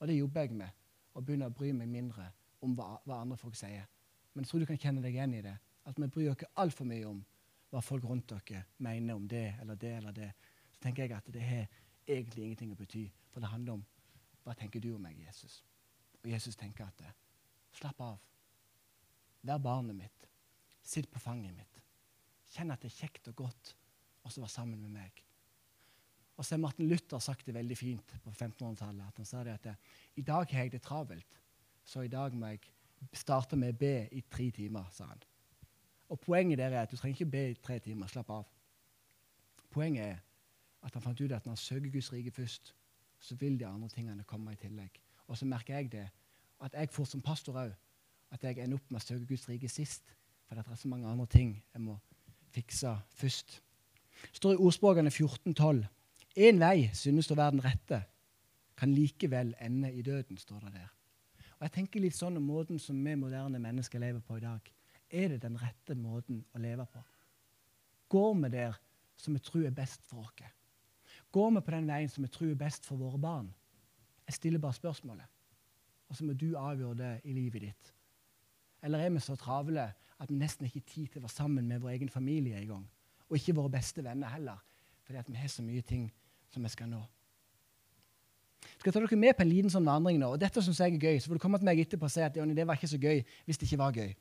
Og 0.00 0.08
det 0.08 0.18
jobber 0.18 0.46
jeg 0.46 0.56
med. 0.58 0.78
Å 1.14 1.22
begynne 1.22 1.50
å 1.50 1.54
bry 1.54 1.70
meg 1.76 1.90
mindre 1.90 2.26
om 2.64 2.74
hva, 2.74 2.96
hva, 3.04 3.20
andre 3.20 3.38
folk 3.38 3.54
sier. 3.58 3.86
Men 4.32 4.44
jeg 4.44 4.50
tror 4.50 4.62
du 4.62 4.70
kan 4.70 4.78
kjenne 4.80 5.02
deg 5.04 5.14
igjen 5.14 5.34
i 5.38 5.44
det. 5.44 5.56
At 5.86 5.98
vi 5.98 6.08
bryr 6.10 6.32
oss 6.32 6.44
altfor 6.58 6.88
mye 6.88 7.06
om 7.06 7.22
hva 7.70 7.82
folk 7.84 8.04
rundt 8.04 8.32
dere 8.32 8.64
mener 8.78 9.14
om 9.14 9.28
det 9.28 9.54
eller 9.60 9.78
det 9.78 9.92
eller 9.96 10.14
det. 10.16 10.30
Så 10.74 10.82
tenker 10.82 11.06
jeg 11.06 11.16
at 11.16 11.32
det 11.32 11.42
har 11.44 11.66
egentlig 12.06 12.44
ingenting 12.44 12.72
å 12.74 12.78
bety. 12.78 13.04
For 13.30 13.42
det 13.42 13.50
handler 13.52 13.78
om 13.78 13.84
hva 14.44 14.56
tenker 14.58 14.82
du 14.82 14.92
om 14.94 15.02
meg, 15.04 15.20
Jesus? 15.22 15.60
Og 16.22 16.30
Jesus 16.32 16.58
tenker 16.58 16.88
at 16.88 17.04
slapp 17.76 18.00
av. 18.02 18.18
Vær 19.46 19.62
barnet 19.62 19.96
mitt. 19.96 20.28
Sitt 20.82 21.10
på 21.12 21.22
fanget 21.22 21.54
mitt. 21.56 21.80
Kjenn 22.50 22.72
at 22.74 22.82
det 22.82 22.90
er 22.90 22.98
kjekt 23.04 23.30
og 23.30 23.44
godt 23.44 23.74
å 24.26 24.32
være 24.32 24.52
sammen 24.52 24.80
med 24.82 24.92
meg. 24.92 25.22
Og 26.36 26.44
så 26.44 26.56
har 26.56 26.62
Martin 26.62 26.88
Luther 26.88 27.20
sagt 27.22 27.46
det 27.46 27.54
veldig 27.54 27.76
fint 27.76 28.12
på 28.24 28.32
1500-tallet. 28.32 29.06
at 29.06 29.16
Han 29.20 29.28
sa 29.28 29.42
det 29.44 29.56
at 29.58 29.68
i 30.16 30.24
dag 30.24 30.48
har 30.50 30.64
jeg 30.64 30.72
det 30.72 30.82
travelt, 30.82 31.40
så 31.84 32.02
i 32.02 32.12
dag 32.12 32.34
må 32.34 32.48
jeg 32.52 32.62
starte 33.12 33.56
med 33.60 33.74
å 33.74 33.80
be 33.80 33.94
i 34.16 34.22
tre 34.28 34.50
timer, 34.56 34.88
sa 34.92 35.10
han. 35.10 35.20
Og 36.10 36.20
Poenget 36.20 36.58
der 36.58 36.74
er 36.74 36.82
at 36.82 36.90
du 36.90 36.96
trenger 36.96 37.14
ikke 37.14 37.30
be 37.30 37.50
i 37.50 37.54
tre 37.54 37.78
timer. 37.78 38.06
Slapp 38.06 38.30
av. 38.30 38.46
Poenget 39.70 40.04
er 40.04 40.16
at 40.82 40.94
han 40.94 41.02
fant 41.02 41.20
ut 41.20 41.32
at 41.32 41.44
når 41.46 41.50
han 41.50 41.56
søker 41.56 41.90
Guds 41.90 42.12
rike 42.12 42.30
først, 42.30 42.74
så 43.18 43.36
vil 43.36 43.58
de 43.60 43.66
andre 43.66 43.88
tingene 43.88 44.24
komme 44.24 44.52
i 44.52 44.56
tillegg. 44.56 45.00
Og 45.28 45.38
så 45.38 45.46
merker 45.46 45.74
jeg 45.74 45.92
det, 45.92 46.08
at 46.60 46.74
jeg 46.74 46.90
får 46.90 47.04
som 47.04 47.22
pastor 47.22 47.58
òg, 47.60 47.72
at 48.30 48.44
jeg 48.44 48.58
ender 48.58 48.78
opp 48.78 48.90
med 48.90 49.00
å 49.00 49.04
søke 49.04 49.26
Guds 49.26 49.48
rike 49.48 49.68
sist. 49.68 50.14
For 50.48 50.58
det 50.58 50.64
er 50.66 50.74
så 50.74 50.88
mange 50.88 51.08
andre 51.08 51.26
ting 51.26 51.54
jeg 51.74 51.82
må 51.82 51.98
fikse 52.50 52.96
først. 53.14 53.60
Det 54.22 54.36
står 54.36 54.56
i 54.56 54.62
ordspråkene 54.66 55.10
14.12. 55.10 55.84
Én 56.36 56.58
vei 56.58 56.90
synes 56.94 57.30
å 57.30 57.38
være 57.38 57.56
den 57.56 57.64
rette, 57.64 58.02
kan 58.76 58.94
likevel 58.94 59.54
ende 59.60 59.92
i 59.92 60.02
døden, 60.02 60.38
står 60.38 60.66
det 60.66 60.74
der. 60.74 60.90
Og 61.58 61.66
jeg 61.66 61.72
tenker 61.74 62.00
litt 62.00 62.16
sånn 62.16 62.38
om 62.40 62.46
måten 62.50 62.78
som 62.80 62.98
vi 63.04 63.14
moderne 63.14 63.60
mennesker 63.60 64.00
lever 64.00 64.22
på 64.24 64.38
i 64.38 64.44
dag. 64.44 64.70
Er 65.10 65.28
det 65.28 65.42
den 65.42 65.58
rette 65.58 65.94
måten 65.98 66.44
å 66.54 66.62
leve 66.62 66.86
på? 66.86 67.02
Går 68.10 68.34
vi 68.42 68.50
der 68.54 68.78
som 69.18 69.34
vi 69.34 69.42
tror 69.42 69.66
er 69.66 69.74
best 69.74 70.06
for 70.06 70.22
oss? 70.24 70.50
Går 71.32 71.50
vi 71.50 71.60
på 71.60 71.74
den 71.74 71.90
veien 71.90 72.08
som 72.10 72.24
vi 72.24 72.30
tror 72.30 72.50
er 72.50 72.58
best 72.58 72.86
for 72.86 72.98
våre 72.98 73.18
barn? 73.18 73.50
Jeg 74.26 74.34
stiller 74.34 74.62
bare 74.62 74.78
spørsmålet. 74.78 75.26
Og 76.10 76.16
så 76.16 76.24
må 76.24 76.34
du 76.34 76.56
avgjøre 76.58 76.98
det 76.98 77.12
i 77.24 77.32
livet 77.34 77.62
ditt. 77.62 77.92
Eller 78.82 78.98
er 78.98 79.10
vi 79.10 79.20
så 79.20 79.36
travle 79.36 79.92
at 80.20 80.30
vi 80.30 80.38
nesten 80.38 80.66
ikke 80.66 80.80
har 80.80 80.90
tid 80.90 81.06
til 81.06 81.20
å 81.20 81.26
være 81.26 81.34
sammen 81.36 81.68
med 81.68 81.82
vår 81.82 81.94
egen 81.96 82.08
familie 82.08 82.58
engang? 82.58 82.86
Og 83.28 83.38
ikke 83.38 83.54
våre 83.58 83.70
beste 83.70 84.02
venner 84.04 84.30
heller, 84.32 84.58
fordi 85.06 85.22
vi 85.28 85.38
har 85.38 85.48
så 85.48 85.62
mye 85.62 85.82
ting 85.86 86.08
som 86.50 86.62
vi 86.62 86.70
skal 86.72 86.90
nå. 86.90 87.00
Jeg 88.60 88.82
skal 88.82 88.92
ta 88.92 89.00
dere 89.00 89.16
med 89.16 89.36
på 89.36 89.44
en 89.44 89.50
liten 89.50 89.72
sånn 89.72 89.86
vandring 89.86 90.18
nå, 90.20 90.32
og 90.34 90.40
dette 90.40 90.62
synes 90.64 90.80
jeg 90.80 90.94
er 90.94 91.04
gøy. 91.04 91.20
Så 91.20 91.30
får 91.30 91.38
du 91.38 91.42
komme 91.42 91.58
til 91.60 91.68
meg 91.68 91.80
etterpå 91.82 92.08
og 92.08 92.12
si 92.12 92.22
at 92.24 92.34
det 92.34 92.66
var 92.66 92.78
ikke 92.78 92.90
så 92.90 93.00
gøy 93.00 93.22
hvis 93.46 93.60
det 93.60 93.68
ikke 93.68 93.80
var 93.80 93.96
gøy. 93.96 94.14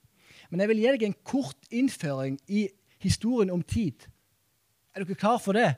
Men 0.49 0.63
jeg 0.63 0.71
vil 0.71 0.82
gi 0.82 0.93
deg 0.95 1.06
en 1.08 1.17
kort 1.28 1.69
innføring 1.71 2.39
i 2.47 2.67
historien 3.04 3.52
om 3.54 3.63
tid. 3.63 4.08
Er 4.95 5.04
dere 5.04 5.19
klar 5.19 5.39
for 5.43 5.58
det? 5.58 5.73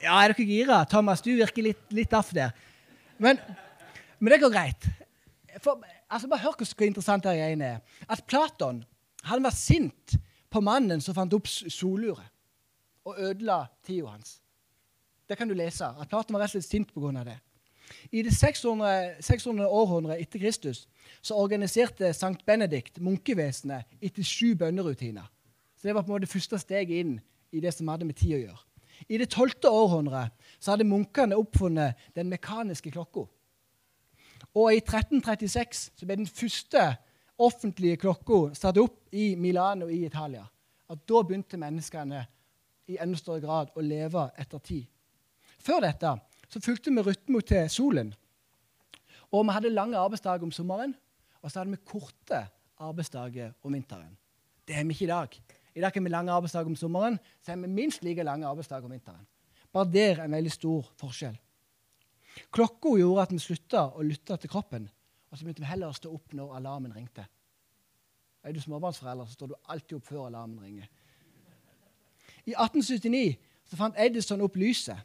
Ja, 0.00 0.16
er 0.22 0.32
dere 0.32 0.46
gira? 0.48 0.80
Thomas, 0.88 1.22
du 1.22 1.32
virker 1.36 1.70
litt, 1.70 1.82
litt 1.92 2.14
aff 2.16 2.32
der. 2.36 2.54
Men, 3.20 3.40
men, 4.18 4.32
det 4.32 4.40
går 4.40 4.54
greit. 4.54 4.88
For, 5.60 5.82
altså, 6.08 6.30
bare 6.30 6.44
hør 6.46 6.56
hvor 6.62 6.86
interessant 6.86 7.26
det 7.26 7.36
er. 7.36 7.80
At 8.08 8.24
Platon 8.26 8.84
han 9.28 9.44
var 9.44 9.52
sint 9.52 10.16
på 10.50 10.62
mannen 10.64 11.02
som 11.04 11.14
fant 11.14 11.34
opp 11.36 11.48
soluret 11.50 12.30
og 13.04 13.18
ødela 13.20 13.64
tida 13.86 14.14
hans. 14.14 14.38
Det 15.28 15.36
kan 15.38 15.48
du 15.48 15.54
lese. 15.54 15.84
At 15.86 16.08
Platon 16.08 16.34
var 16.34 16.42
rett 16.42 16.54
og 16.54 16.58
slett 16.58 16.68
sint 16.68 16.92
pga. 16.94 17.24
det. 17.24 17.38
I 18.12 18.22
det 18.22 18.32
600, 18.36 19.22
600 19.24 19.66
århundret 19.68 20.22
etter 20.22 20.42
Kristus 20.42 20.86
så 21.22 21.36
organiserte 21.36 22.12
Sankt 22.16 22.44
Benedikt 22.46 23.00
munkevesenet 23.02 23.86
etter 24.00 24.26
sju 24.26 24.54
bønnerutiner. 24.54 25.26
Så 25.76 25.88
Det 25.88 25.94
var 25.94 26.02
på 26.02 26.12
en 26.12 26.20
måte 26.20 26.30
første 26.30 26.58
steget 26.58 27.00
inn 27.00 27.20
i 27.52 27.60
det 27.60 27.74
som 27.74 27.88
hadde 27.88 28.04
med 28.04 28.16
tid 28.16 28.36
å 28.36 28.42
gjøre. 28.44 28.64
I 29.08 29.18
det 29.18 29.30
tolvte 29.32 29.70
århundret 29.72 30.32
så 30.60 30.74
hadde 30.74 30.88
munkene 30.88 31.38
oppfunnet 31.40 31.96
den 32.14 32.28
mekaniske 32.28 32.92
klokka. 32.92 33.24
Og 34.54 34.74
i 34.74 34.80
1336 34.80 35.90
så 35.96 36.06
ble 36.06 36.20
den 36.20 36.28
første 36.28 36.82
offentlige 37.40 38.00
klokka 38.02 38.54
satt 38.58 38.78
opp 38.80 39.08
i 39.12 39.34
Milano 39.36 39.88
i 39.88 40.04
Italia. 40.04 40.44
At 40.90 41.06
Da 41.08 41.22
begynte 41.22 41.56
menneskene 41.56 42.26
i 42.90 42.98
enda 42.98 43.18
større 43.18 43.40
grad 43.40 43.70
å 43.76 43.84
leve 43.84 44.30
etter 44.38 44.58
tid. 44.58 44.86
Før 45.60 45.84
dette 45.84 46.16
så 46.50 46.60
fulgte 46.60 46.90
vi 46.90 47.04
rytmen 47.06 47.42
til 47.46 47.70
solen. 47.70 48.14
Og 49.30 49.46
vi 49.46 49.54
hadde 49.54 49.70
lange 49.70 49.98
arbeidsdager 49.98 50.42
om 50.42 50.52
sommeren, 50.52 50.94
og 51.42 51.50
så 51.50 51.60
hadde 51.60 51.70
vi 51.70 51.84
korte 51.86 52.46
arbeidsdager 52.78 53.52
om 53.62 53.72
vinteren. 53.72 54.16
Det 54.66 54.74
har 54.74 54.84
vi 54.84 54.96
ikke 54.96 55.04
i 55.04 55.12
dag. 55.12 55.36
I 55.74 55.80
dag 55.80 55.92
har 55.94 56.02
vi 56.02 56.08
lange 56.08 56.32
arbeidsdager 56.32 56.66
om 56.66 56.76
sommeren, 56.76 57.18
så 57.42 57.52
har 57.52 57.60
vi 57.60 57.66
minst 57.66 58.02
like 58.04 58.22
lange 58.22 58.46
arbeidsdager 58.46 58.84
om 58.84 58.90
vinteren. 58.90 59.26
Bare 59.72 59.92
der 59.92 60.18
er 60.18 60.24
en 60.24 60.32
veldig 60.32 60.52
stor 60.52 60.88
forskjell. 60.98 61.38
Klokka 62.50 62.96
gjorde 62.98 63.22
at 63.22 63.32
vi 63.32 63.38
slutta 63.38 63.84
å 63.94 64.02
lytte 64.02 64.36
til 64.36 64.50
kroppen, 64.50 64.88
og 65.30 65.38
så 65.38 65.44
begynte 65.44 65.62
vi 65.62 65.70
heller 65.70 65.90
å 65.90 65.94
stå 65.94 66.10
opp 66.14 66.34
når 66.34 66.56
alarmen 66.58 66.94
ringte. 66.94 67.26
Er 68.42 68.52
du 68.52 68.60
småbarnsforelder, 68.60 69.26
så 69.26 69.32
står 69.32 69.52
du 69.52 69.54
alltid 69.68 69.96
opp 69.98 70.06
før 70.08 70.26
alarmen 70.26 70.62
ringer. 70.64 70.88
I 72.46 72.56
1879 72.56 73.36
så 73.70 73.78
fant 73.78 73.98
Edison 74.00 74.42
opp 74.42 74.56
lyset. 74.58 74.98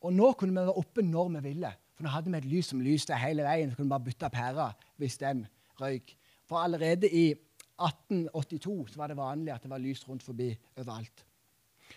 Og 0.00 0.12
nå 0.16 0.32
kunne 0.32 0.54
vi 0.54 0.62
være 0.62 0.78
oppe 0.80 1.04
når 1.04 1.28
vi 1.36 1.44
ville. 1.50 1.70
For 1.94 2.06
nå 2.06 2.12
hadde 2.14 2.32
vi 2.32 2.38
et 2.38 2.48
lys 2.48 2.70
som 2.72 2.80
lyste 2.80 3.16
hele 3.20 3.44
veien. 3.44 3.70
Så 3.70 3.76
kunne 3.76 3.90
vi 3.90 3.94
bare 3.96 4.08
bytte 4.08 4.30
pære 4.32 4.70
hvis 5.00 5.18
den 5.20 5.44
røyk. 5.80 6.14
For 6.48 6.58
allerede 6.58 7.10
i 7.10 7.26
1882 7.80 8.92
så 8.92 9.00
var 9.00 9.12
det 9.12 9.16
vanlig 9.16 9.52
at 9.54 9.62
det 9.62 9.70
var 9.70 9.82
lys 9.82 10.06
rundt 10.08 10.22
forbi 10.22 10.50
overalt. 10.76 11.26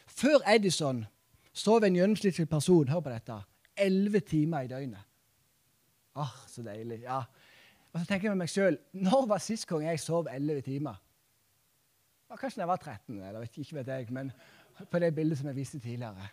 Før 0.08 0.44
Edison 0.50 1.06
sov 1.54 1.84
en 1.84 1.96
gjennomsnittlig 1.96 2.50
person 2.50 2.90
hør 2.90 3.00
på 3.06 3.14
dette, 3.14 3.40
11 3.78 4.20
timer 4.20 4.66
i 4.66 4.68
døgnet. 4.68 5.10
Oh, 6.16 6.36
så 6.48 6.62
deilig. 6.62 7.02
ja. 7.02 7.24
Og 7.94 8.00
så 8.00 8.06
tenker 8.06 8.28
jeg 8.28 8.36
med 8.36 8.44
meg 8.44 8.50
sjøl 8.50 8.78
Når 8.94 9.26
var 9.30 9.42
sist 9.42 9.66
gang 9.70 9.86
jeg 9.86 10.00
sov 10.02 10.28
11 10.30 10.62
timer? 10.62 11.00
Kanskje 12.34 12.60
da 12.60 12.64
jeg 12.64 12.70
var 12.72 12.82
13, 12.82 13.20
eller 13.22 13.44
ikke 13.46 13.76
vet 13.78 13.88
jeg, 13.88 14.08
men 14.10 14.32
på 14.90 15.00
det 15.00 15.12
bildet 15.16 15.38
som 15.38 15.48
jeg 15.52 15.56
viste 15.56 15.80
tidligere. 15.80 16.30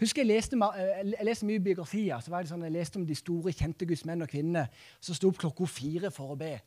Husker 0.00 0.22
Jeg 0.22 0.26
leste, 0.26 0.56
eh, 0.56 1.12
jeg 1.12 1.24
leste 1.24 1.46
mye 1.46 1.60
biografier. 1.60 2.20
så 2.20 2.30
var 2.30 2.42
det 2.42 2.50
sånn, 2.50 2.62
Jeg 2.62 2.72
leste 2.72 2.96
om 2.96 3.06
de 3.06 3.14
store, 3.14 3.52
kjente 3.52 3.86
gudsmenn 3.86 4.22
og 4.22 4.28
-kvinner 4.28 4.66
som 5.00 5.14
sto 5.14 5.28
opp 5.28 5.38
klokka 5.38 5.66
fire 5.66 6.10
for 6.10 6.34
å 6.34 6.38
be. 6.38 6.60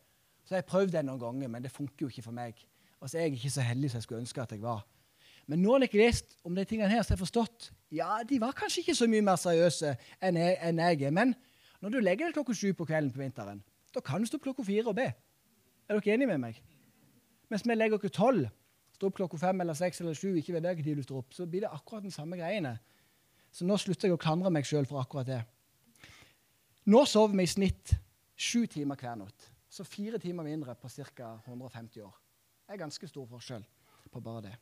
Så 0.46 0.56
jeg 0.56 0.65
prøvde 0.65 0.91
det 0.91 1.06
noen 1.06 1.19
ganger, 1.19 1.48
men 1.48 1.63
det 1.63 1.72
funker 1.72 2.02
jo 2.02 2.08
ikke 2.08 2.24
for 2.24 2.32
meg. 2.32 2.54
Og 3.00 3.10
så 3.10 3.17
er 3.17 3.22
jeg 3.22 3.34
ikke 3.34 3.50
så 3.50 3.62
heldig 3.62 3.91
som 3.91 3.98
jeg 3.98 4.04
skulle 4.04 4.22
ønske 4.22 4.41
at 4.41 4.52
jeg 4.52 4.62
var. 4.62 4.86
Men 5.48 5.62
nå 5.62 5.72
har 5.72 5.80
jeg 5.80 5.93
lest 5.93 6.38
om 6.46 6.56
de 6.56 6.65
tingene 6.65 6.89
her, 6.89 7.02
så 7.02 7.13
jeg 7.13 7.17
har 7.17 7.26
forstått 7.26 7.72
ja, 7.91 8.24
de 8.30 8.39
var 8.39 8.52
kanskje 8.52 8.80
ikke 8.80 8.96
så 8.96 9.08
mye 9.08 9.22
mer 9.22 9.36
seriøse 9.36 9.98
enn 10.22 10.38
jeg, 10.38 10.58
enn 10.62 10.78
jeg 10.78 11.02
er. 11.02 11.12
Men 11.12 11.36
når 11.82 11.89
du 11.89 12.00
legger 12.00 12.26
deg 12.26 12.34
klokka 12.34 12.54
sju 12.54 12.74
på 12.74 12.86
kvelden 12.86 13.12
på 13.12 13.19
vinteren, 13.19 13.63
da 13.93 14.00
kan 14.00 14.22
du 14.22 14.26
stå 14.26 14.38
opp 14.38 14.43
klokka 14.43 14.63
fire 14.63 14.88
og 14.88 14.96
be. 14.96 15.13
Er 15.89 16.00
dere 16.00 16.13
enige 16.13 16.28
med 16.28 16.38
meg? 16.38 16.62
Mens 17.50 17.65
vi 17.65 17.76
legger 17.76 17.98
oss 17.98 18.12
tolv 18.12 18.48
står 18.93 19.10
opp 19.10 19.17
klokka 19.17 19.38
fem 19.41 19.62
eller 19.62 19.78
seks 19.78 20.02
eller 20.02 20.17
sju, 20.17 20.36
ikke 20.39 20.54
vet 20.56 20.69
jeg 20.69 20.84
tid 20.86 21.00
du 21.02 21.04
står 21.04 21.24
opp, 21.24 21.34
så 21.34 21.46
blir 21.50 21.65
det 21.65 21.72
akkurat 21.74 22.04
den 22.06 22.13
samme 22.13 22.38
greiene. 22.39 22.78
Så 23.54 23.68
nå 23.70 23.78
slutter 23.78 24.10
jeg 24.10 24.18
å 24.18 24.22
klandre 24.22 24.50
meg 24.54 24.66
sjøl 24.66 24.88
for 24.89 25.02
akkurat 25.04 25.30
det. 25.30 25.42
Nå 26.89 27.04
sover 27.06 27.38
vi 27.38 27.46
i 27.46 27.52
snitt 27.52 27.94
sju 28.34 28.66
timer 28.68 28.98
hver 29.00 29.20
natt. 29.20 29.50
Så 29.70 29.86
fire 29.86 30.20
timer 30.22 30.46
mindre 30.46 30.76
på 30.78 30.89
ca. 30.89 31.36
150 31.46 32.02
år. 32.02 32.13
Det 32.66 32.74
er 32.74 32.82
ganske 32.82 33.08
stor 33.08 33.28
forskjell 33.30 33.63
på 34.12 34.22
bare 34.22 34.42
det. 34.48 34.54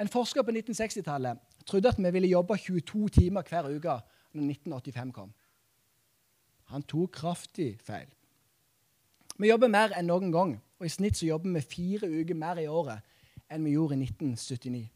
En 0.00 0.10
forsker 0.10 0.42
på 0.42 0.54
1960-tallet 0.54 1.42
trodde 1.66 1.90
at 1.90 1.98
vi 1.98 2.10
ville 2.14 2.30
jobbe 2.30 2.56
22 2.58 3.08
timer 3.18 3.46
hver 3.46 3.68
uke 3.70 3.98
når 4.34 4.50
1985 4.50 5.12
kom. 5.14 5.34
Han 6.72 6.82
tok 6.82 7.12
kraftig 7.14 7.76
feil. 7.82 8.08
Vi 9.38 9.50
jobber 9.50 9.70
mer 9.70 9.92
enn 9.94 10.08
noen 10.08 10.32
gang, 10.32 10.54
og 10.78 10.86
i 10.86 10.90
snitt 10.90 11.18
så 11.18 11.28
jobber 11.28 11.52
vi 11.58 11.62
fire 11.62 12.08
uker 12.08 12.38
mer 12.38 12.58
i 12.62 12.66
året 12.66 13.04
enn 13.52 13.66
vi 13.66 13.76
gjorde 13.76 13.98
i 13.98 14.06
1979. 14.06 14.86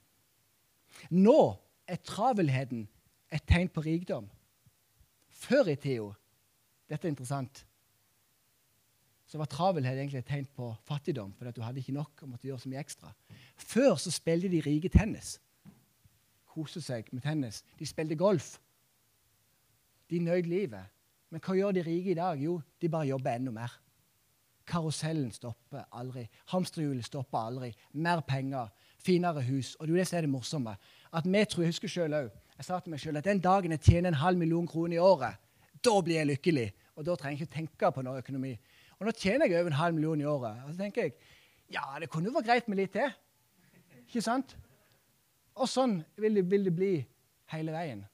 Nå 1.15 1.41
er 1.87 2.01
travelheten 2.07 2.89
et 3.31 3.47
tegn 3.47 3.69
på 3.69 3.83
rikdom. 3.85 4.29
Før 5.31 5.71
i 5.71 5.77
tida 5.77 6.11
Dette 6.91 7.07
er 7.07 7.13
interessant. 7.13 7.67
Så 9.31 9.39
var 9.39 9.47
travelhet 9.47 9.95
egentlig 9.95 10.19
et 10.19 10.27
tegn 10.27 10.47
på 10.57 10.73
fattigdom, 10.83 11.31
fordi 11.39 11.53
du 11.55 11.61
hadde 11.63 11.79
ikke 11.79 11.95
nok 11.95 12.23
og 12.23 12.33
måtte 12.33 12.49
gjøre 12.49 12.59
så 12.59 12.71
mye 12.73 12.81
ekstra. 12.83 13.13
Før 13.57 13.95
så 13.95 14.11
spilte 14.11 14.51
de 14.51 14.63
rike 14.65 14.91
tennis. 14.91 15.37
Koste 16.51 16.83
seg 16.83 17.13
med 17.15 17.23
tennis. 17.23 17.63
De 17.79 17.87
spilte 17.87 18.19
golf. 18.19 18.57
De 20.11 20.19
nøyd 20.19 20.51
livet. 20.51 20.91
Men 21.31 21.43
hva 21.45 21.55
gjør 21.55 21.77
de 21.77 21.87
rike 21.87 22.11
i 22.11 22.19
dag? 22.19 22.43
Jo, 22.43 22.57
de 22.83 22.91
bare 22.91 23.07
jobber 23.13 23.39
enda 23.39 23.55
mer. 23.55 23.77
Karusellen 24.67 25.31
stopper 25.35 25.87
aldri. 25.95 26.27
Hamsterhjulet 26.51 27.07
stopper 27.07 27.39
aldri. 27.39 27.71
Mer 28.03 28.21
penger, 28.27 28.75
finere 28.99 29.43
hus. 29.47 29.77
Og 29.79 29.87
det 29.87 29.95
er 29.95 30.03
det 30.03 30.09
som 30.11 30.19
er 30.19 30.27
det 30.27 30.33
morsomme. 30.35 30.75
At 31.13 31.27
vi 31.27 31.45
tror, 31.45 31.63
Jeg 31.63 31.69
husker 31.69 31.89
selv 31.89 32.15
også, 32.15 32.37
jeg 32.61 32.67
sa 32.67 32.77
til 32.85 32.93
meg 32.93 33.01
selv 33.01 33.17
at 33.17 33.25
den 33.25 33.41
dagen 33.41 33.73
jeg 33.73 33.81
tjener 33.87 34.13
en 34.13 34.21
halv 34.21 34.37
million 34.37 34.67
kroner 34.69 34.99
i 34.99 35.01
året, 35.01 35.39
da 35.81 35.95
blir 36.05 36.19
jeg 36.19 36.29
lykkelig. 36.29 36.67
Og 37.01 37.07
da 37.07 37.15
trenger 37.17 37.39
jeg 37.39 37.49
ikke 37.49 37.55
tenke 37.55 37.91
på 37.97 38.05
noe 38.05 38.21
økonomi. 38.21 38.51
Og 38.99 39.09
nå 39.09 39.15
tjener 39.17 39.49
jeg 39.49 39.63
over 39.63 39.73
en 39.73 39.79
halv 39.79 39.97
million 39.97 40.21
i 40.21 40.29
året. 40.29 40.59
Og 40.67 40.75
så 40.75 40.83
tenker 40.83 41.07
jeg 41.07 41.15
ja, 41.73 41.87
det 42.03 42.11
kunne 42.13 42.29
jo 42.29 42.35
vært 42.35 42.51
greit 42.51 42.69
med 42.69 42.83
litt 42.83 42.93
til. 42.93 43.09
Ikke 44.03 44.21
sant? 44.27 44.53
Og 45.57 45.71
sånn 45.71 46.01
vil 46.21 46.37
det, 46.37 46.45
vil 46.53 46.69
det 46.69 46.77
bli 46.77 46.93
hele 47.55 47.73
veien. 47.73 48.05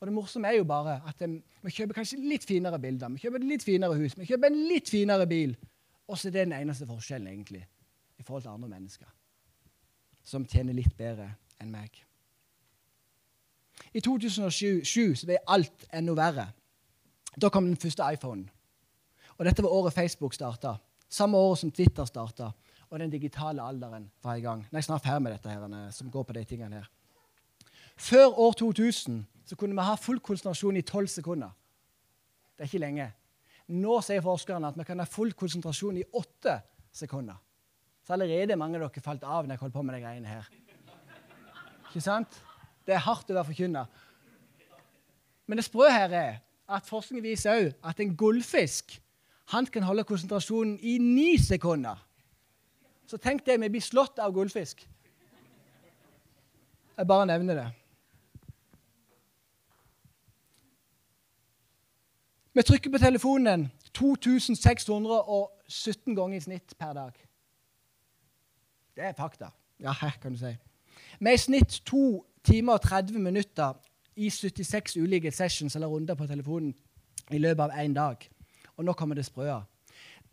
Og 0.00 0.10
det 0.10 0.16
morsomme 0.18 0.52
er 0.52 0.58
jo 0.58 0.68
bare 0.68 0.98
at 1.08 1.24
vi 1.24 1.72
kjøper 1.72 2.02
kanskje 2.02 2.20
litt 2.20 2.44
finere 2.44 2.76
bilder, 2.82 3.08
vi 3.14 3.24
kjøper 3.24 3.40
et 3.40 3.50
litt 3.54 3.64
finere 3.64 3.96
hus, 3.96 4.18
vi 4.18 4.28
kjøper 4.28 4.52
en 4.52 4.64
litt 4.68 4.90
finere 4.92 5.24
bil. 5.30 5.54
Og 6.10 6.18
så 6.18 6.28
er 6.28 6.34
det 6.34 6.48
den 6.50 6.58
eneste 6.58 6.84
forskjellen 6.90 7.30
egentlig 7.30 7.64
i 7.64 8.26
forhold 8.26 8.44
til 8.44 8.52
andre 8.52 8.74
mennesker 8.76 9.08
som 10.24 10.44
tjener 10.44 10.76
litt 10.76 10.92
bedre 10.98 11.30
enn 11.62 11.72
meg. 11.72 12.04
I 13.94 14.00
2007 14.02 15.14
så 15.14 15.28
ble 15.28 15.38
alt 15.46 15.86
enda 15.94 16.16
verre. 16.18 16.48
Da 17.38 17.50
kom 17.50 17.68
den 17.68 17.78
første 17.78 18.06
iPhonen. 18.14 18.48
Og 19.38 19.46
Dette 19.46 19.62
var 19.62 19.74
året 19.74 19.94
Facebook 19.94 20.34
starta. 20.34 20.76
Samme 21.10 21.38
året 21.38 21.58
som 21.58 21.70
Twitter 21.70 22.04
starta. 22.04 22.50
Og 22.90 22.98
den 22.98 23.10
digitale 23.10 23.62
alderen 23.62 24.10
var 24.22 24.38
i 24.38 24.42
gang. 24.42 24.66
Jeg 24.72 24.84
snart 24.84 25.02
ferdig 25.02 25.22
med 25.22 25.32
dette 25.32 25.50
her, 25.50 25.90
som 25.90 26.10
går 26.10 26.22
på 26.22 26.32
de 26.32 26.44
tingene 26.44 26.82
her. 26.82 26.90
Før 27.96 28.38
år 28.38 28.52
2000 28.52 29.24
så 29.46 29.56
kunne 29.56 29.74
vi 29.74 29.86
ha 29.86 29.94
full 29.94 30.20
konsentrasjon 30.20 30.76
i 30.76 30.82
tolv 30.82 31.08
sekunder. 31.08 31.50
Det 32.54 32.64
er 32.64 32.70
ikke 32.70 32.82
lenge. 32.82 33.08
Nå 33.68 34.00
sier 34.04 34.22
forskerne 34.22 34.68
at 34.68 34.78
vi 34.78 34.84
kan 34.84 34.98
ha 34.98 35.06
full 35.08 35.32
konsentrasjon 35.32 35.96
i 35.96 36.04
åtte 36.12 36.58
sekunder. 36.92 37.36
Så 38.06 38.12
allerede 38.12 38.52
er 38.52 38.60
mange 38.60 38.78
av 38.78 38.86
dere 38.86 39.02
falt 39.02 39.24
av 39.24 39.46
når 39.46 39.54
jeg 39.54 39.62
holdt 39.62 39.74
på 39.74 39.82
med 39.82 39.96
de 39.96 40.02
greiene 40.02 40.28
her. 40.28 40.50
Ikke 41.88 42.02
sant? 42.04 42.42
Det 42.86 42.94
er 42.94 43.04
hardt 43.04 43.30
å 43.30 43.36
være 43.36 43.50
forkynna. 43.50 43.84
Men 45.46 45.60
det 45.60 45.66
sprø 45.66 45.88
her 45.92 46.12
er 46.12 46.34
at 46.68 46.86
forskning 46.88 47.22
viser 47.24 47.54
òg 47.54 47.72
at 47.84 48.00
en 48.00 48.16
gullfisk 48.16 49.00
han 49.52 49.66
kan 49.68 49.82
holde 49.84 50.04
konsentrasjonen 50.08 50.78
i 50.80 50.98
ni 50.98 51.36
sekunder. 51.38 51.96
Så 53.06 53.16
tenk 53.20 53.44
det, 53.46 53.60
vi 53.60 53.68
blir 53.68 53.84
slått 53.84 54.18
av 54.18 54.32
gullfisk. 54.32 54.88
Jeg 56.96 57.06
bare 57.06 57.26
nevner 57.26 57.54
det. 57.58 57.66
Vi 62.54 62.62
trykker 62.62 62.90
på 62.90 62.98
telefonen 63.02 63.72
2617 63.92 66.16
ganger 66.16 66.36
i 66.36 66.40
snitt 66.40 66.74
per 66.78 66.92
dag. 66.94 67.12
Det 68.94 69.04
er 69.04 69.12
fakta. 69.18 69.48
Ja, 69.82 69.92
her 70.00 70.10
kan 70.22 70.32
du 70.32 70.38
si. 70.38 70.56
Vi 71.18 71.28
er 71.28 71.34
i 71.34 71.38
snitt 71.38 71.82
2 71.90 72.24
timer 72.44 72.78
og 72.78 72.80
30 72.84 73.18
minutter 73.18 73.74
i 74.16 74.30
76 74.30 74.96
ulike 74.96 75.30
sessions 75.30 75.74
eller 75.76 75.90
runder 75.90 76.14
på 76.14 76.26
telefonen 76.26 76.74
i 77.32 77.38
løpet 77.38 77.64
av 77.64 77.78
én 77.80 77.94
dag. 77.94 78.28
Og 78.76 78.84
nå 78.84 78.92
kommer 78.92 79.16
det 79.16 79.24
sprøa. 79.26 79.62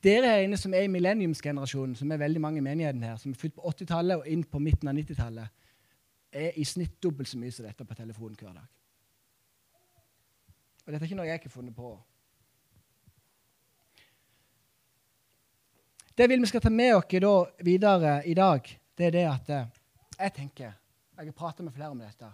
Dere 0.03 0.29
her 0.33 0.43
inne 0.45 0.57
som 0.57 0.73
er 0.73 0.87
i 0.87 0.91
millenniumsgenerasjonen, 0.91 1.95
som 1.95 2.11
er 2.11 2.17
veldig 2.17 2.41
mange 2.41 2.57
i 2.57 2.65
menigheten 2.65 3.03
her, 3.05 3.17
som 3.21 3.31
er 3.31 3.37
født 3.37 3.55
på 3.55 3.69
80-tallet 3.69 4.17
og 4.17 4.27
inn 4.27 4.43
på 4.43 4.59
midten 4.59 4.89
av 4.89 4.97
90-tallet, 4.97 5.51
er 6.31 6.57
i 6.57 6.63
snitt 6.65 6.97
dobbelt 7.03 7.29
så 7.29 7.37
mye 7.37 7.53
som 7.53 7.67
dette 7.67 7.85
på 7.85 7.97
telefonen 7.97 8.37
hver 8.39 8.55
dag. 8.55 8.69
Og 10.85 10.93
dette 10.93 11.03
er 11.03 11.09
ikke 11.09 11.19
noe 11.19 11.27
jeg 11.29 11.41
ikke 11.41 11.51
har 11.51 11.57
funnet 11.57 11.75
på. 11.77 11.91
Det 16.17 16.29
vil 16.29 16.41
vi 16.41 16.49
skal 16.49 16.63
ta 16.65 16.69
med 16.73 16.95
oss 16.95 17.53
videre 17.63 18.21
i 18.25 18.33
dag, 18.33 18.67
det 18.97 19.05
er 19.05 19.11
det 19.11 19.27
at 19.29 19.49
eh, 19.49 19.69
jeg 20.17 20.33
tenker 20.33 20.80
Jeg 21.21 21.29
har 21.29 21.37
pratet 21.37 21.65
med 21.65 21.73
flere 21.75 21.93
om 21.93 22.01
dette. 22.01 22.27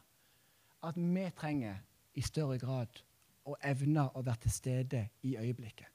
At 0.84 0.98
vi 0.98 1.26
trenger 1.36 1.82
i 2.16 2.24
større 2.24 2.58
grad 2.62 3.02
å 3.48 3.56
evne 3.64 4.08
å 4.16 4.24
være 4.24 4.46
til 4.46 4.54
stede 4.54 5.02
i 5.28 5.36
øyeblikket. 5.38 5.88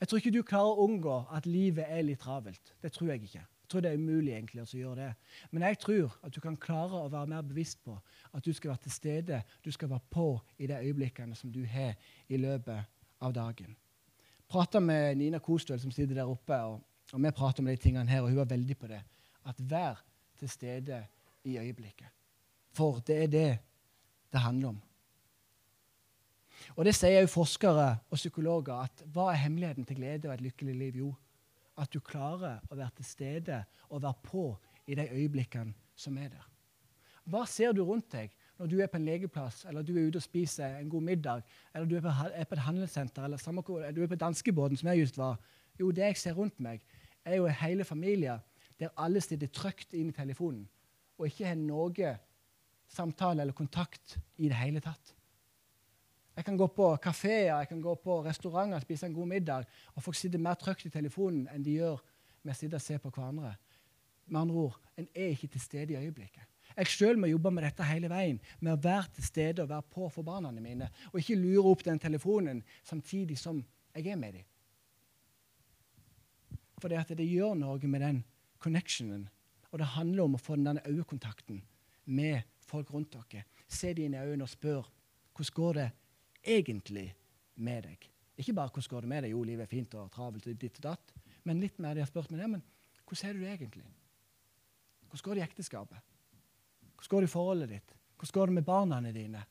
Jeg 0.00 0.08
tror 0.08 0.18
ikke 0.18 0.34
du 0.34 0.42
klarer 0.42 0.74
å 0.74 0.86
unngå 0.88 1.16
at 1.32 1.46
livet 1.46 1.86
er 1.88 2.02
litt 2.02 2.20
travelt. 2.20 2.74
Det 2.82 2.92
tror 2.92 3.12
jeg 3.12 3.22
ikke. 3.22 3.44
Jeg 3.46 3.70
tror 3.70 3.82
det 3.82 3.90
er 3.90 3.98
umulig 3.98 4.34
egentlig 4.34 4.62
å 4.62 4.78
gjøre 4.78 5.00
det. 5.00 5.38
Men 5.50 5.66
jeg 5.68 5.78
tror 5.82 6.18
at 6.26 6.34
du 6.34 6.40
kan 6.42 6.58
klare 6.60 7.00
å 7.00 7.10
være 7.10 7.32
mer 7.32 7.46
bevisst 7.46 7.82
på 7.86 7.96
at 8.32 8.44
du 8.44 8.52
skal 8.52 8.74
være 8.74 8.84
til 8.86 8.94
stede, 8.94 9.40
du 9.64 9.72
skal 9.72 9.90
være 9.90 10.10
på 10.10 10.28
i 10.58 10.68
de 10.70 10.78
øyeblikkene 10.78 11.38
som 11.38 11.52
du 11.54 11.64
har 11.70 11.96
i 12.28 12.38
løpet 12.40 12.86
av 13.22 13.34
dagen 13.34 13.76
prata 14.48 14.80
med 14.80 15.16
Nina 15.18 15.38
Kostøl, 15.38 15.80
som 15.80 15.90
sitter 15.90 16.14
der 16.14 16.30
oppe, 16.30 16.56
og, 16.56 16.80
og 17.12 17.22
vi 17.22 17.32
prater 17.34 17.62
om 17.62 17.70
de 17.70 17.76
tingene 17.80 18.10
her, 18.10 18.22
og 18.22 18.30
hun 18.30 18.40
var 18.40 18.50
veldig 18.50 18.78
på 18.78 18.90
det. 18.90 19.02
At 19.46 19.58
vær 19.58 20.02
til 20.38 20.50
stede 20.50 21.02
i 21.46 21.58
øyeblikket. 21.62 22.10
For 22.76 23.00
det 23.06 23.22
er 23.22 23.26
det 23.32 23.58
det 24.32 24.40
handler 24.40 24.68
om. 24.74 24.82
Og 26.76 26.84
Det 26.84 26.94
sier 26.94 27.20
jo 27.20 27.30
forskere 27.30 27.98
og 28.10 28.18
psykologer. 28.18 28.74
at 28.74 29.02
Hva 29.06 29.30
er 29.30 29.44
hemmeligheten 29.44 29.84
til 29.84 29.96
glede 29.96 30.28
og 30.28 30.34
et 30.34 30.40
lykkelig 30.40 30.74
liv? 30.74 30.96
Jo, 30.96 31.14
at 31.78 31.92
du 31.92 32.00
klarer 32.00 32.60
å 32.70 32.76
være 32.76 32.90
til 32.96 33.04
stede 33.04 33.64
og 33.88 34.02
være 34.02 34.14
på 34.22 34.56
i 34.86 34.94
de 34.94 35.08
øyeblikkene 35.12 35.74
som 35.96 36.18
er 36.18 36.28
der. 36.28 36.50
Hva 37.24 37.46
ser 37.46 37.72
du 37.72 37.82
rundt 37.84 38.12
deg 38.12 38.30
når 38.58 38.66
du 38.66 38.78
er 38.80 38.86
på 38.86 38.96
en 38.96 39.04
legeplass, 39.04 39.64
eller 39.68 39.82
du 39.82 39.96
er 39.96 40.06
ute 40.08 40.16
og 40.16 40.22
spiser 40.22 40.78
en 40.78 40.88
god 40.88 41.02
middag, 41.02 41.42
eller 41.74 41.88
du 41.88 41.96
er 41.96 42.00
på, 42.00 42.08
et 42.52 42.58
handelssenter, 42.58 43.24
eller 43.24 43.92
du 43.92 44.02
er 44.02 44.06
på 44.06 44.14
danskebåten, 44.14 44.76
som 44.76 44.88
jeg 44.88 45.00
just 45.00 45.18
var 45.18 45.36
Jo, 45.78 45.90
det 45.90 46.04
jeg 46.04 46.16
ser 46.16 46.32
rundt 46.32 46.60
meg, 46.60 46.80
er 47.24 47.36
jo 47.36 47.46
hele 47.46 47.84
familier 47.84 48.38
der 48.80 48.88
alle 48.96 49.20
sitter 49.20 49.46
trygt 49.46 49.92
inn 49.92 50.08
i 50.08 50.12
telefonen 50.12 50.68
og 51.16 51.28
ikke 51.28 51.48
har 51.48 51.58
noe 51.60 52.14
samtale 52.92 53.42
eller 53.42 53.56
kontakt 53.56 54.16
i 54.36 54.48
det 54.50 54.58
hele 54.58 54.82
tatt. 54.84 55.14
Jeg 56.36 56.44
kan 56.44 56.58
gå 56.60 56.66
på 56.68 56.90
kafeer, 57.00 57.54
jeg 57.56 57.68
kan 57.70 57.80
gå 57.80 57.94
på 58.04 58.18
restauranter 58.26 58.82
spise 58.84 59.08
en 59.08 59.14
god 59.16 59.30
middag, 59.30 59.64
og 59.94 60.04
folk 60.04 60.18
sitter 60.18 60.42
mer 60.42 60.58
trygt 60.60 60.84
i 60.86 60.92
telefonen 60.92 61.46
enn 61.48 61.64
de 61.64 61.78
gjør 61.78 62.02
med 62.42 62.52
å 62.52 62.58
sitte 62.58 62.76
og 62.76 62.84
se 62.84 62.98
på 63.00 63.10
hverandre. 63.10 63.54
Med 64.26 64.40
andre 64.42 64.66
ord, 64.66 64.76
en 64.98 65.08
er 65.14 65.32
ikke 65.32 65.48
til 65.54 65.62
stede 65.62 65.94
i 65.94 66.02
øyeblikket. 66.02 66.44
Jeg 66.76 66.90
sjøl 66.92 67.16
må 67.16 67.30
jobbe 67.30 67.50
med 67.54 67.64
dette 67.64 67.86
hele 67.88 68.10
veien, 68.12 68.40
med 68.60 68.74
å 68.74 68.82
være 68.84 69.14
til 69.16 69.24
stede 69.24 69.64
og 69.64 69.70
være 69.70 69.86
på 69.94 70.10
for 70.12 70.26
barna 70.26 70.50
mine. 70.52 70.90
Og 71.12 71.22
ikke 71.22 71.38
lure 71.40 71.72
opp 71.72 71.84
den 71.86 71.98
telefonen 72.02 72.60
samtidig 72.84 73.38
som 73.40 73.62
jeg 73.94 74.12
er 74.12 74.20
med 74.20 74.36
dem. 74.36 74.44
For 76.76 76.92
det 76.92 77.24
gjør 77.24 77.54
noe 77.56 77.88
med 77.88 78.02
den 78.04 78.20
connectionen. 78.60 79.24
Og 79.76 79.80
det 79.82 79.92
handler 79.92 80.24
om 80.24 80.34
å 80.38 80.40
få 80.40 80.54
den 80.56 80.78
øyekontakten 80.88 81.58
med 82.16 82.46
folk 82.64 82.88
rundt 82.94 83.12
dere. 83.12 83.42
Se 83.68 83.90
dem 83.92 84.06
inn 84.06 84.14
i 84.16 84.22
øynene 84.22 84.46
og 84.46 84.48
spør 84.48 84.86
hvordan 85.36 85.52
går 85.52 85.74
det 85.76 85.88
egentlig 86.54 87.10
med 87.60 87.82
deg. 87.84 88.06
Ikke 88.40 88.54
bare 88.56 88.72
hvordan 88.72 88.88
går 88.94 89.04
det 89.04 89.10
med 89.10 89.26
deg, 89.26 89.34
jo, 89.34 89.42
livet 89.44 89.66
er 89.66 89.68
fint 89.68 89.96
og 90.00 90.06
travelt, 90.14 90.46
og 90.48 90.56
ditt 90.62 90.78
og 90.80 90.86
datt, 90.86 91.12
men 91.44 91.60
litt 91.60 91.76
mer 91.76 91.92
de 91.92 92.00
har 92.00 92.08
spurt 92.08 92.30
meg, 92.32 92.40
ja, 92.40 92.48
men 92.48 92.62
hvordan 93.04 93.28
er 93.28 93.36
du 93.36 93.44
egentlig? 93.44 93.84
Hvordan 95.10 95.24
går 95.26 95.36
det 95.36 95.42
i 95.42 95.44
ekteskapet? 95.44 96.06
Hvordan 96.94 97.10
går 97.12 97.26
det 97.26 97.28
i 97.28 97.32
forholdet 97.34 97.74
ditt? 97.74 97.92
Hvordan 98.16 98.36
går 98.38 98.52
det 98.52 98.56
med 98.56 98.66
barna 98.70 99.00
dine? 99.12 99.42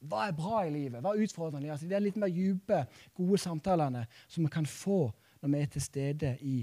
Hva 0.00 0.26
er 0.26 0.36
bra 0.36 0.60
i 0.66 0.74
livet? 0.74 1.00
Hva 1.00 1.14
er 1.14 1.24
utfordrende? 1.24 1.72
Altså, 1.72 1.88
det 1.88 1.96
er 1.96 2.04
litt 2.04 2.20
mer 2.20 2.28
dype, 2.28 2.82
gode 3.16 3.40
samtalene 3.40 4.04
som 4.26 4.44
vi 4.44 4.52
kan 4.52 4.68
få 4.68 5.06
når 5.40 5.54
vi 5.54 5.62
er 5.64 5.72
til 5.72 5.86
stede 5.88 6.34
i 6.44 6.58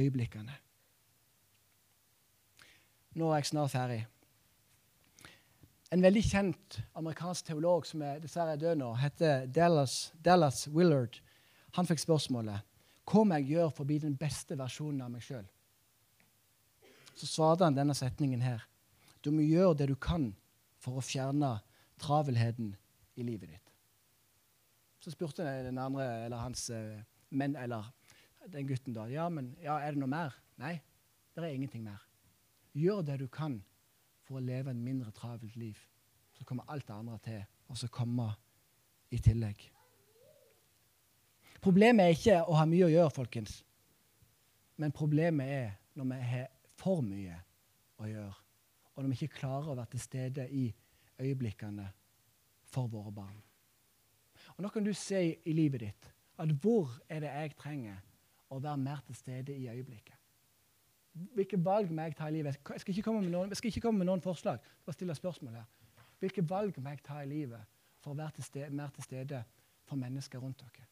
øyeblikkene. 0.00 0.56
Nå 3.18 3.32
er 3.32 3.40
jeg 3.40 3.50
snart 3.50 3.72
ferdig. 3.72 4.02
En 5.90 6.04
veldig 6.04 6.20
kjent 6.22 6.76
amerikansk 7.00 7.48
teolog 7.48 7.86
som 7.88 8.02
er, 8.04 8.20
dessverre 8.22 8.54
er 8.54 8.60
død 8.60 8.78
nå, 8.78 8.90
heter 9.00 9.46
Dallas, 9.50 10.12
Dallas 10.22 10.66
Willard. 10.70 11.16
Han 11.78 11.88
fikk 11.88 12.04
spørsmålet 12.04 12.66
hva 13.08 13.22
må 13.24 13.38
jeg 13.38 13.54
gjøre 13.54 13.72
for 13.72 13.86
å 13.86 13.88
bli 13.88 13.96
den 14.02 14.18
beste 14.20 14.58
versjonen 14.60 15.00
av 15.06 15.14
meg 15.14 15.24
sjøl. 15.24 15.46
Så 17.16 17.26
svarte 17.26 17.64
han 17.64 17.74
denne 17.74 17.96
setningen 17.96 18.44
her. 18.44 18.62
Du 19.24 19.32
må 19.34 19.42
gjøre 19.42 19.80
det 19.80 19.88
du 19.90 19.96
kan 19.96 20.28
for 20.78 21.00
å 21.00 21.04
fjerne 21.04 21.56
travelheten 21.98 22.74
i 23.18 23.24
livet 23.26 23.56
ditt. 23.56 23.72
Så 25.02 25.14
spurte 25.14 25.46
den 25.64 25.80
andre, 25.80 26.06
eller 26.26 26.44
hans 26.44 26.68
uh, 26.70 27.00
menn, 27.30 27.56
eller 27.58 27.88
den 28.52 28.68
gutten 28.68 28.94
da, 28.94 29.08
ja, 29.10 29.26
men 29.32 29.54
ja, 29.64 29.80
er 29.80 29.96
det 29.96 30.02
noe 30.04 30.12
mer. 30.12 30.36
Nei, 30.60 30.76
det 31.34 31.42
er 31.42 31.56
ingenting 31.56 31.86
mer. 31.86 32.04
Gjør 32.78 33.02
det 33.06 33.18
du 33.22 33.26
kan 33.32 33.58
for 34.26 34.38
å 34.38 34.44
leve 34.44 34.70
en 34.70 34.84
mindre 34.84 35.10
travelt 35.16 35.56
liv. 35.56 35.78
Så 36.36 36.44
kommer 36.46 36.68
alt 36.70 36.86
det 36.86 36.94
andre 36.94 37.18
til, 37.24 37.40
og 37.68 37.78
så 37.78 37.88
kommer 37.90 38.36
i 39.10 39.18
tillegg. 39.18 39.64
Problemet 41.64 42.04
er 42.04 42.14
ikke 42.14 42.36
å 42.46 42.58
ha 42.60 42.66
mye 42.70 42.86
å 42.86 42.92
gjøre, 42.92 43.14
folkens. 43.14 43.62
Men 44.78 44.94
problemet 44.94 45.50
er 45.50 45.72
når 45.98 46.10
vi 46.12 46.18
har 46.30 46.50
for 46.78 47.02
mye 47.02 47.40
å 47.98 48.06
gjøre, 48.06 48.36
og 48.94 49.02
når 49.02 49.10
vi 49.10 49.18
ikke 49.18 49.40
klarer 49.40 49.72
å 49.72 49.78
være 49.80 49.92
til 49.96 50.04
stede 50.04 50.44
i 50.54 50.68
øyeblikkene 51.18 51.88
for 52.70 52.90
våre 52.92 53.10
barn. 53.14 53.40
Og 54.54 54.62
Nå 54.62 54.70
kan 54.70 54.86
du 54.86 54.92
se 54.94 55.24
i 55.34 55.56
livet 55.56 55.82
ditt 55.82 56.12
at 56.38 56.54
hvor 56.62 56.92
er 57.10 57.24
det 57.24 57.32
jeg 57.32 57.56
trenger 57.58 57.98
å 58.54 58.60
være 58.62 58.84
mer 58.84 59.02
til 59.06 59.18
stede 59.18 59.56
i 59.56 59.66
øyeblikket? 59.66 60.17
Hvilke 61.34 61.58
valg 61.64 61.90
må 61.92 62.06
jeg 62.06 62.16
ta 62.18 62.28
i 62.28 62.36
livet? 62.36 62.58
Jeg 62.70 62.80
skal 62.80 62.94
ikke 62.94 63.06
komme 63.08 63.22
med 63.22 63.32
noen, 63.32 63.52
komme 63.82 63.98
med 63.98 64.06
noen 64.06 64.22
forslag. 64.22 64.58
Bare 64.84 64.96
stille 64.96 65.14
spørsmål 65.14 65.58
her. 65.60 65.66
Hvilke 66.18 66.44
valg 66.50 66.78
må 66.82 66.94
jeg 66.94 67.02
ta 67.06 67.20
i 67.22 67.28
livet 67.30 67.78
for 68.02 68.12
å 68.12 68.18
være 68.18 68.38
til 68.38 68.44
stede, 68.44 68.70
mer 68.74 68.90
til 68.94 69.06
stede 69.06 69.42
for 69.86 70.00
mennesker 70.00 70.42
rundt 70.42 70.62
dere? 70.64 70.86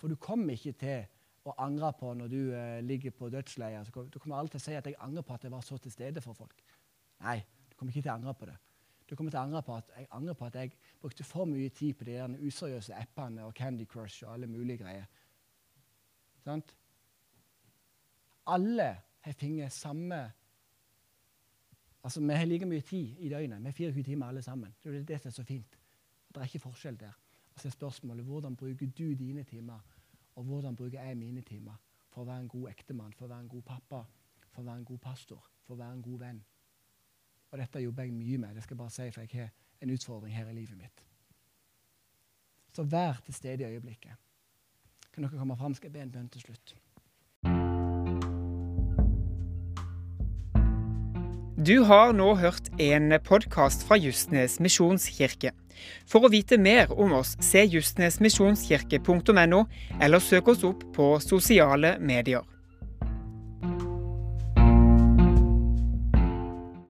For 0.00 0.08
du 0.08 0.16
kommer 0.16 0.56
ikke 0.56 0.72
til 0.80 1.04
å 1.48 1.54
angre 1.60 1.92
på 1.96 2.12
når 2.16 2.28
du 2.28 2.40
eh, 2.52 2.80
ligger 2.84 3.14
på 3.16 3.28
dødsleiet. 3.32 3.88
Du 4.12 4.18
kommer 4.18 4.38
aldri 4.38 4.56
til 4.56 4.60
å 4.60 4.64
si 4.64 4.76
at 4.76 4.86
'jeg 4.86 5.00
angrer 5.00 5.22
på 5.22 5.34
at 5.34 5.44
jeg 5.44 5.52
var 5.52 5.60
så 5.60 5.78
til 5.78 5.92
stede 5.92 6.20
for 6.20 6.32
folk'. 6.32 6.62
Nei, 7.20 7.38
du 7.70 7.76
kommer 7.76 7.92
ikke 7.92 8.02
til 8.02 8.12
å 8.12 8.14
angre 8.14 8.34
på 8.34 8.46
det. 8.46 8.56
Du 9.10 9.16
kommer 9.16 9.30
til 9.30 9.40
å 9.40 9.42
angre 9.42 9.62
på 9.62 9.76
at 9.76 9.90
jeg 9.96 10.06
angrer 10.10 10.34
på 10.34 10.46
at 10.46 10.54
jeg 10.54 10.72
brukte 11.00 11.24
for 11.24 11.44
mye 11.44 11.68
tid 11.68 11.94
på 11.94 12.04
de 12.04 12.38
useriøse 12.46 12.94
appene 12.94 13.44
og 13.44 13.54
Candy 13.54 13.84
Crush 13.84 14.24
og 14.24 14.34
alle 14.34 14.46
mulige 14.46 14.78
greier. 14.84 15.06
Sant? 16.44 16.76
Alle 18.46 18.96
har 19.20 19.32
fått 19.32 19.72
samme 19.72 20.32
Altså, 22.02 22.20
Vi 22.20 22.32
har 22.32 22.46
like 22.46 22.66
mye 22.66 22.80
tid 22.80 23.16
i 23.18 23.28
døgnet. 23.28 23.60
Vi 23.60 23.64
har 23.64 23.72
24 23.72 24.02
timer 24.02 24.26
alle 24.26 24.42
sammen. 24.42 24.74
Det 24.82 24.96
er 24.96 25.02
det 25.04 25.20
som 25.20 25.28
er 25.28 25.32
så 25.32 25.44
fint. 25.44 25.78
Det 26.28 26.36
er 26.36 26.44
ikke 26.44 26.58
forskjell 26.58 27.00
der. 27.00 27.12
Og 27.54 27.60
så 27.60 27.68
er 27.68 27.72
spørsmålet 27.72 28.24
hvordan 28.24 28.56
bruker 28.56 28.86
du 28.86 29.14
dine 29.14 29.44
timer, 29.44 29.80
og 30.34 30.44
hvordan 30.44 30.76
bruker 30.76 31.02
jeg 31.02 31.16
mine 31.16 31.42
timer 31.42 31.76
for 32.08 32.22
å 32.22 32.24
være 32.24 32.40
en 32.40 32.48
god 32.48 32.70
ektemann, 32.70 33.12
for 33.12 33.26
å 33.26 33.28
være 33.28 33.40
en 33.40 33.48
god 33.48 33.62
pappa, 33.62 34.04
for 34.50 34.62
å 34.62 34.64
være 34.64 34.76
en 34.76 34.84
god 34.84 34.98
pastor, 34.98 35.50
for 35.66 35.74
å 35.74 35.78
være 35.78 35.92
en 35.92 36.02
god 36.02 36.18
venn. 36.18 36.40
Og 37.50 37.58
dette 37.58 37.82
jobber 37.82 38.06
jeg 38.06 38.14
mye 38.14 38.38
med, 38.38 38.54
det 38.54 38.62
skal 38.62 38.74
jeg 38.74 38.78
bare 38.78 38.94
si, 38.94 39.10
for 39.10 39.20
jeg 39.20 39.30
har 39.34 39.50
en 39.80 39.90
utfordring 39.90 40.34
her 40.34 40.48
i 40.48 40.54
livet 40.54 40.78
mitt. 40.78 41.04
Så 42.72 42.82
vær 42.82 43.20
til 43.26 43.34
stede 43.34 43.66
i 43.66 43.74
øyeblikket. 43.74 44.14
Kan 45.12 45.24
dere 45.24 45.38
komme 45.38 45.56
fram? 45.58 45.74
Skal 45.74 45.90
jeg 45.90 45.98
be 45.98 46.04
en 46.06 46.12
bønn 46.14 46.28
til 46.30 46.44
slutt. 46.46 46.76
Du 51.60 51.82
har 51.84 52.14
nå 52.16 52.30
hørt 52.40 52.70
en 52.80 53.12
podkast 53.20 53.82
fra 53.84 53.98
Justnes 54.00 54.54
misjonskirke. 54.64 55.50
For 56.08 56.24
å 56.24 56.30
vite 56.32 56.56
mer 56.56 56.88
om 56.94 57.12
oss, 57.18 57.34
se 57.44 57.66
justnesmisjonskirke.no, 57.68 59.58
eller 60.00 60.24
søk 60.24 60.48
oss 60.54 60.64
opp 60.64 60.86
på 60.96 61.10
sosiale 61.20 61.98
medier. 62.00 62.46